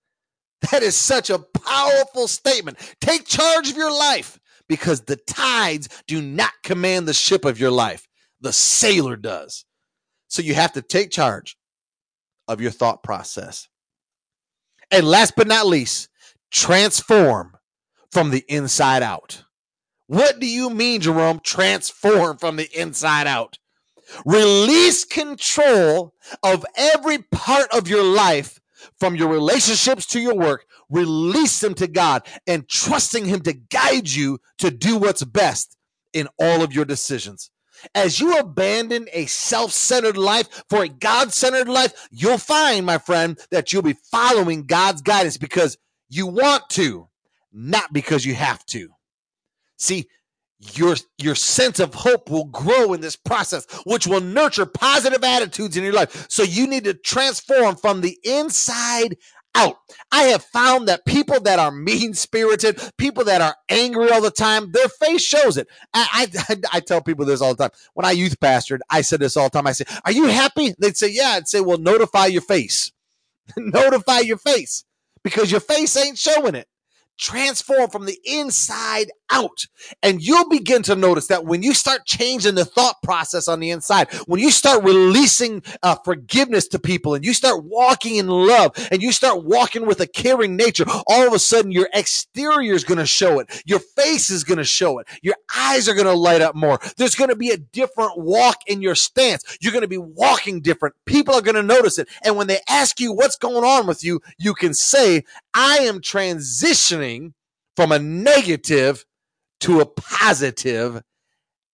That 0.72 0.82
is 0.82 0.96
such 0.96 1.30
a 1.30 1.38
powerful 1.38 2.28
statement. 2.28 2.80
Take 3.00 3.28
charge 3.28 3.70
of 3.70 3.78
your 3.78 3.92
life 3.92 4.40
because 4.68 5.02
the 5.02 5.16
tides 5.16 5.88
do 6.08 6.24
not 6.24 6.54
command 6.64 7.08
the 7.08 7.14
ship 7.14 7.46
of 7.46 7.60
your 7.60 7.70
life, 7.70 8.08
the 8.42 8.52
sailor 8.52 9.16
does. 9.16 9.64
So 10.28 10.42
you 10.42 10.56
have 10.56 10.74
to 10.74 10.82
take 10.82 11.12
charge 11.12 11.56
of 12.48 12.62
your 12.62 12.72
thought 12.72 13.04
process. 13.04 13.70
And 14.90 15.08
last 15.08 15.36
but 15.38 15.48
not 15.48 15.68
least, 15.68 16.10
transform 16.50 17.56
from 18.12 18.32
the 18.32 18.44
inside 18.48 19.04
out. 19.04 19.44
What 20.08 20.40
do 20.40 20.48
you 20.48 20.72
mean, 20.72 21.02
Jerome? 21.02 21.40
Transform 21.44 22.38
from 22.40 22.56
the 22.56 22.68
inside 22.74 23.28
out. 23.28 23.59
Release 24.26 25.06
control 25.06 26.14
of 26.44 26.66
every 26.76 27.20
part 27.20 27.68
of 27.74 27.88
your 27.88 28.04
life 28.04 28.60
from 29.00 29.16
your 29.16 29.30
relationships 29.30 30.06
to 30.08 30.20
your 30.20 30.36
work. 30.36 30.66
Release 30.90 31.60
them 31.60 31.76
to 31.76 31.88
God 31.88 32.26
and 32.48 32.68
trusting 32.68 33.26
Him 33.26 33.42
to 33.42 33.54
guide 33.54 34.10
you 34.10 34.40
to 34.58 34.72
do 34.72 34.98
what's 34.98 35.24
best 35.24 35.78
in 36.14 36.28
all 36.40 36.64
of 36.64 36.74
your 36.74 36.86
decisions. 36.86 37.52
As 37.96 38.20
you 38.20 38.38
abandon 38.38 39.08
a 39.14 39.26
self 39.28 39.72
centered 39.72 40.18
life 40.18 40.64
for 40.70 40.84
a 40.84 40.90
God 40.90 41.32
centered 41.32 41.70
life, 41.70 42.10
you'll 42.12 42.38
find, 42.38 42.86
my 42.86 42.98
friend, 42.98 43.40
that 43.52 43.72
you'll 43.72 43.84
be 43.84 43.96
following 44.12 44.66
God's 44.66 45.02
guidance 45.02 45.38
because 45.38 45.78
you 46.10 46.28
want 46.28 46.64
to, 46.72 47.08
not 47.54 47.94
because 47.94 48.26
you 48.26 48.36
have 48.36 48.66
to. 48.68 48.90
See, 49.78 50.08
your 50.60 50.96
your 51.18 51.36
sense 51.36 51.80
of 51.80 51.94
hope 51.94 52.30
will 52.30 52.46
grow 52.46 52.94
in 52.94 53.02
this 53.02 53.16
process 53.16 53.66
which 53.86 54.06
will 54.06 54.22
nurture 54.22 54.66
positive 54.66 55.24
attitudes 55.24 55.78
in 55.78 55.84
your 55.84 55.94
life. 55.94 56.28
So 56.30 56.44
you 56.44 56.68
need 56.68 56.84
to 56.84 56.94
transform 56.94 57.78
from 57.78 58.02
the 58.02 58.18
inside 58.24 59.18
out. 59.56 59.78
I 60.12 60.24
have 60.24 60.44
found 60.44 60.88
that 60.88 61.06
people 61.06 61.40
that 61.42 61.60
are 61.60 61.72
mean 61.72 62.14
spirited 62.14 62.80
people 62.98 63.24
that 63.26 63.42
are 63.42 63.56
angry 63.70 64.12
all 64.12 64.22
the 64.22 64.32
time 64.32 64.72
their 64.72 64.90
face 64.90 65.22
shows 65.22 65.58
it. 65.58 65.68
I, 65.94 66.28
I, 66.50 66.58
I 66.74 66.80
tell 66.82 67.02
people 67.02 67.26
this 67.26 67.42
all 67.42 67.56
the 67.56 67.70
time. 67.70 67.78
When 67.94 68.06
i 68.06 68.12
youth 68.12 68.40
pastored 68.40 68.80
i 68.90 69.02
said 69.02 69.22
this 69.22 69.38
all 69.38 69.50
the 69.50 69.58
time. 69.58 69.68
I 69.68 69.72
say 69.72 69.86
are 70.04 70.12
you 70.12 70.26
happy? 70.28 70.76
They'd 70.78 70.98
say 70.98 71.10
yeah. 71.10 71.36
I'd 71.38 71.48
say 71.48 71.62
well 71.62 71.78
notify 71.78 72.26
your 72.26 72.42
face. 72.42 72.92
Notify 73.58 74.20
your 74.20 74.38
face 74.38 74.86
because 75.24 75.52
your 75.52 75.62
face 75.62 75.96
ain't 75.98 76.18
showing 76.18 76.56
it. 76.56 76.68
Transform 77.18 77.90
from 77.90 78.06
the 78.06 78.20
inside 78.24 79.12
out. 79.32 79.66
And 80.04 80.22
you'll 80.22 80.50
begin 80.50 80.84
to 80.84 80.96
notice 80.96 81.28
that 81.28 81.46
when 81.46 81.64
you 81.64 81.74
start 81.74 82.06
changing 82.06 82.56
the 82.56 82.66
thought 82.66 82.96
process 83.04 83.48
on 83.48 83.60
the 83.60 83.72
inside, 83.72 84.12
when 84.26 84.40
you 84.40 84.52
start 84.52 84.84
releasing 84.84 85.64
uh, 85.84 85.96
forgiveness 86.04 86.68
to 86.70 86.80
people 86.80 87.14
and 87.14 87.24
you 87.24 87.34
start 87.34 87.64
walking 87.64 88.16
in 88.16 88.28
love 88.28 88.74
and 88.92 89.02
you 89.02 89.12
start 89.12 89.44
walking 89.44 89.86
with 89.86 90.00
a 90.00 90.08
caring 90.08 90.56
nature, 90.56 90.86
all 91.08 91.28
of 91.28 91.34
a 91.34 91.40
sudden 91.40 91.72
your 91.72 91.90
exterior 91.94 92.74
is 92.74 92.84
going 92.84 92.98
to 92.98 93.06
show 93.06 93.40
it. 93.40 93.64
Your 93.66 93.80
face 93.80 94.30
is 94.30 94.44
going 94.44 94.58
to 94.58 94.64
show 94.64 95.00
it. 95.00 95.08
Your 95.22 95.36
eyes 95.56 95.88
are 95.88 95.94
going 95.94 96.06
to 96.06 96.14
light 96.14 96.42
up 96.42 96.56
more. 96.56 96.80
There's 96.98 97.16
going 97.16 97.30
to 97.30 97.36
be 97.36 97.52
a 97.52 97.58
different 97.58 98.18
walk 98.18 98.58
in 98.68 98.82
your 98.82 98.96
stance. 98.96 99.58
You're 99.62 99.74
going 99.74 99.82
to 99.84 99.88
be 99.88 99.98
walking 99.98 100.62
different. 100.62 100.96
People 101.06 101.36
are 101.36 101.42
going 101.42 101.56
to 101.56 101.64
notice 101.64 101.98
it. 101.98 102.08
And 102.24 102.36
when 102.36 102.48
they 102.48 102.60
ask 102.68 103.00
you 103.00 103.14
what's 103.14 103.38
going 103.38 103.64
on 103.64 103.88
with 103.88 104.04
you, 104.04 104.22
you 104.38 104.54
can 104.54 104.74
say, 104.74 105.24
I 105.54 105.80
am 105.80 106.00
transitioning 106.00 107.34
from 107.76 107.92
a 107.92 108.00
negative 108.00 109.06
to 109.62 109.82
a 109.82 109.86
positive 109.86 111.02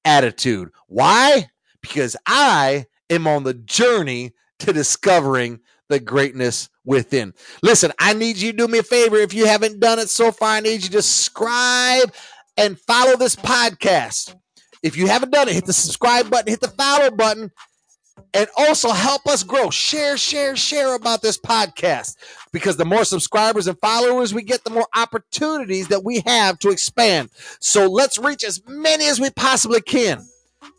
attitude. 0.03 0.69
Why? 0.87 1.49
Because 1.81 2.15
I 2.25 2.85
am 3.09 3.27
on 3.27 3.43
the 3.43 3.53
journey 3.53 4.33
to 4.59 4.73
discovering 4.73 5.59
the 5.89 5.99
greatness 5.99 6.69
within. 6.83 7.33
Listen, 7.61 7.91
I 7.99 8.13
need 8.13 8.37
you 8.37 8.51
to 8.51 8.57
do 8.57 8.67
me 8.67 8.79
a 8.79 8.83
favor. 8.83 9.17
If 9.17 9.33
you 9.33 9.45
haven't 9.45 9.79
done 9.79 9.99
it 9.99 10.09
so 10.09 10.31
far, 10.31 10.49
I 10.49 10.59
need 10.59 10.83
you 10.83 10.89
to 10.89 11.01
subscribe 11.01 12.13
and 12.57 12.79
follow 12.79 13.17
this 13.17 13.35
podcast. 13.35 14.35
If 14.81 14.97
you 14.97 15.07
haven't 15.07 15.31
done 15.31 15.47
it, 15.47 15.55
hit 15.55 15.65
the 15.65 15.73
subscribe 15.73 16.29
button, 16.29 16.51
hit 16.51 16.61
the 16.61 16.67
follow 16.69 17.11
button, 17.11 17.51
and 18.33 18.47
also 18.57 18.89
help 18.91 19.25
us 19.27 19.43
grow. 19.43 19.69
Share, 19.69 20.17
share, 20.17 20.55
share 20.55 20.95
about 20.95 21.21
this 21.21 21.37
podcast 21.37 22.15
because 22.51 22.77
the 22.77 22.85
more 22.85 23.05
subscribers 23.05 23.67
and 23.67 23.79
followers 23.79 24.33
we 24.33 24.43
get, 24.43 24.63
the 24.63 24.69
more 24.69 24.87
opportunities 24.95 25.87
that 25.87 26.03
we 26.03 26.21
have 26.25 26.59
to 26.59 26.69
expand. 26.69 27.29
So 27.59 27.87
let's 27.87 28.17
reach 28.17 28.43
as 28.43 28.61
many 28.67 29.05
as 29.05 29.19
we 29.19 29.29
possibly 29.31 29.81
can. 29.81 30.25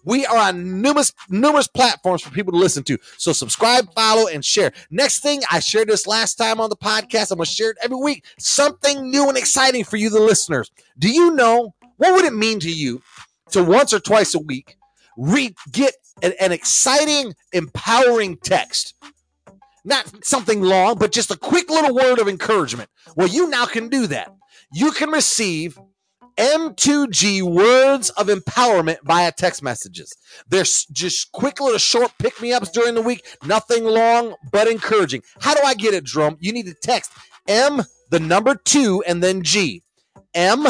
We 0.05 0.25
are 0.27 0.37
on 0.37 0.81
numerous 0.83 1.13
numerous 1.29 1.67
platforms 1.67 2.23
for 2.23 2.31
people 2.31 2.53
to 2.53 2.59
listen 2.59 2.85
to. 2.85 2.99
So 3.19 3.33
subscribe, 3.33 3.93
follow, 3.95 4.29
and 4.29 4.45
share. 4.45 4.73
Next 4.91 5.21
thing, 5.21 5.43
I 5.51 5.61
shared 5.61 5.89
this 5.89 6.07
last 6.07 6.37
time 6.37 6.61
on 6.61 6.71
the 6.71 6.77
podcast. 6.77 7.33
I'm 7.33 7.39
gonna 7.39 7.47
share 7.47 7.71
it 7.71 7.79
every 7.83 7.97
week. 7.97 8.25
Something 8.39 9.11
new 9.11 9.29
and 9.29 9.37
exciting 9.37 9.85
for 9.85 9.97
you, 9.97 10.11
the 10.11 10.21
listeners. 10.21 10.71
Do 10.99 11.11
you 11.11 11.35
know 11.35 11.75
what 11.97 12.15
would 12.15 12.25
it 12.25 12.35
mean 12.35 12.61
to 12.61 12.73
you 12.73 13.03
to 13.51 13.65
once 13.65 13.93
or 13.93 14.01
twice 14.01 14.35
a 14.35 14.39
week 14.39 14.77
re- 15.17 15.55
get 15.73 15.95
an, 16.23 16.33
an 16.41 16.53
exciting, 16.53 17.35
empowering 17.53 18.37
text. 18.39 18.95
Not 19.85 20.25
something 20.25 20.63
long, 20.63 20.99
but 20.99 21.13
just 21.13 21.31
a 21.31 21.37
quick 21.37 21.71
little 21.71 21.95
word 21.95 22.19
of 22.19 22.29
encouragement. 22.29 22.91
Well, 23.17 23.29
you 23.29 23.49
now 23.49 23.67
can 23.67 23.89
do 23.89 24.07
that. 24.09 24.35
You 24.73 24.91
can 24.91 25.11
receive 25.11 25.79
M2G 26.37 27.43
words 27.43 28.11
of 28.11 28.27
empowerment 28.27 28.99
via 29.05 29.33
text 29.33 29.63
messages. 29.63 30.13
They're 30.49 30.65
just 30.93 31.33
quick 31.33 31.61
little 31.61 31.79
short 31.79 32.13
pick 32.19 32.41
me 32.43 32.53
ups 32.53 32.71
during 32.71 32.95
the 32.95 33.03
week, 33.03 33.25
nothing 33.45 33.85
long 33.85 34.35
but 34.53 34.69
encouraging. 34.69 35.23
How 35.41 35.55
do 35.55 35.63
I 35.65 35.75
get 35.75 35.95
it, 35.95 36.05
Drum? 36.05 36.37
You 36.41 36.53
need 36.53 36.67
to 36.67 36.75
text 36.75 37.13
M, 37.49 37.83
the 38.11 38.21
number 38.21 38.55
two, 38.55 39.03
and 39.07 39.23
then 39.23 39.43
G. 39.43 39.83
M, 40.35 40.67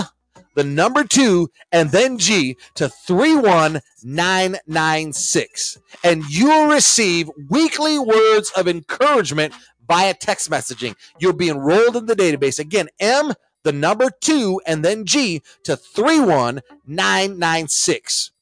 the 0.57 0.65
number 0.65 1.05
two, 1.05 1.49
and 1.71 1.93
then 1.93 2.19
G 2.19 2.57
to 2.75 2.89
31996. 2.89 5.79
And 6.03 6.25
you'll 6.29 6.67
receive 6.67 7.31
weekly 7.49 8.01
words 8.01 8.51
of 8.57 8.67
encouragement 8.67 9.55
via 9.87 10.15
text 10.15 10.51
messaging. 10.51 10.97
You'll 11.21 11.35
be 11.35 11.51
enrolled 11.51 11.97
in 11.97 12.07
the 12.07 12.17
database. 12.17 12.59
Again, 12.59 12.89
M, 12.99 13.35
the 13.63 13.73
number 13.73 14.11
two, 14.21 14.61
and 14.67 14.85
then 14.85 15.05
G 15.05 15.43
to 15.65 15.77
31996. 15.77 18.33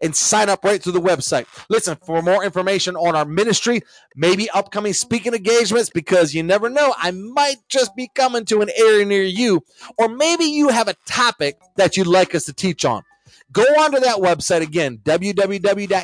and 0.00 0.16
sign 0.16 0.48
up 0.48 0.64
right 0.64 0.82
through 0.82 0.92
the 0.92 1.00
website. 1.00 1.46
Listen, 1.68 1.96
for 2.04 2.22
more 2.22 2.44
information 2.44 2.96
on 2.96 3.14
our 3.14 3.24
ministry, 3.24 3.82
maybe 4.16 4.48
upcoming 4.50 4.92
speaking 4.92 5.34
engagements, 5.34 5.90
because 5.90 6.34
you 6.34 6.42
never 6.42 6.68
know, 6.68 6.94
I 6.96 7.10
might 7.10 7.56
just 7.68 7.94
be 7.96 8.08
coming 8.14 8.44
to 8.46 8.60
an 8.60 8.70
area 8.76 9.04
near 9.04 9.22
you, 9.22 9.62
or 9.98 10.08
maybe 10.08 10.44
you 10.44 10.68
have 10.68 10.88
a 10.88 10.94
topic 11.06 11.58
that 11.76 11.96
you'd 11.96 12.06
like 12.06 12.34
us 12.34 12.44
to 12.44 12.52
teach 12.52 12.84
on. 12.84 13.02
Go 13.50 13.62
onto 13.62 13.98
that 14.00 14.18
website 14.18 14.60
again, 14.60 14.98
www.kbif.info 15.04 15.98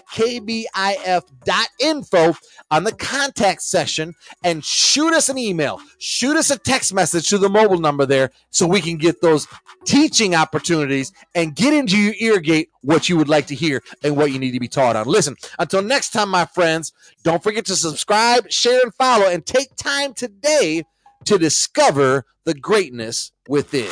on 2.71 2.85
the 2.85 2.93
contact 2.93 3.61
section 3.63 4.15
and 4.43 4.65
shoot 4.65 5.13
us 5.13 5.29
an 5.29 5.37
email, 5.37 5.79
shoot 5.99 6.37
us 6.37 6.51
a 6.51 6.59
text 6.59 6.95
message 6.95 7.29
to 7.29 7.37
the 7.37 7.51
mobile 7.51 7.79
number 7.79 8.07
there 8.07 8.31
so 8.49 8.67
we 8.67 8.81
can 8.81 8.97
get 8.97 9.21
those 9.21 9.47
teaching 9.85 10.35
opportunities 10.35 11.13
and 11.35 11.55
get 11.55 11.75
into 11.75 11.99
your 11.99 12.15
ear 12.19 12.41
gate 12.41 12.71
what 12.81 13.11
you 13.11 13.17
would 13.19 13.29
like 13.29 13.47
to 13.49 13.55
hear 13.55 13.83
and 14.03 14.17
what 14.17 14.33
you 14.33 14.39
need 14.39 14.53
to 14.53 14.61
be 14.61 14.69
taught 14.69 14.97
on. 14.97 15.07
Listen, 15.07 15.37
until 15.59 15.83
next 15.83 16.11
time, 16.11 16.31
my 16.31 16.47
friends, 16.47 16.95
don't 17.25 17.43
forget 17.43 17.67
to 17.67 17.77
subscribe, 17.77 18.51
share, 18.51 18.81
and 18.83 18.95
follow, 18.95 19.29
and 19.29 19.45
take 19.45 19.77
time 19.77 20.15
today 20.15 20.83
to 21.27 21.37
discover 21.39 22.25
the 22.45 22.55
greatness 22.55 23.33
within. 23.49 23.91